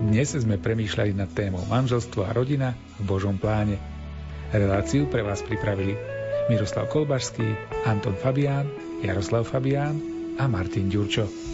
Dnes 0.00 0.32
sme 0.32 0.56
premýšľali 0.56 1.12
nad 1.12 1.28
témou 1.36 1.60
manželstvo 1.68 2.24
a 2.24 2.32
rodina 2.32 2.72
v 2.96 3.04
Božom 3.04 3.36
pláne. 3.36 3.76
Reláciu 4.56 5.04
pre 5.04 5.20
vás 5.20 5.44
pripravili 5.44 6.00
Miroslav 6.48 6.88
Kolbašský, 6.88 7.44
Anton 7.84 8.16
Fabián, 8.16 8.64
Jaroslav 9.04 9.44
Fabián 9.44 10.00
a 10.40 10.48
Martin 10.48 10.88
Ďurčo. 10.88 11.49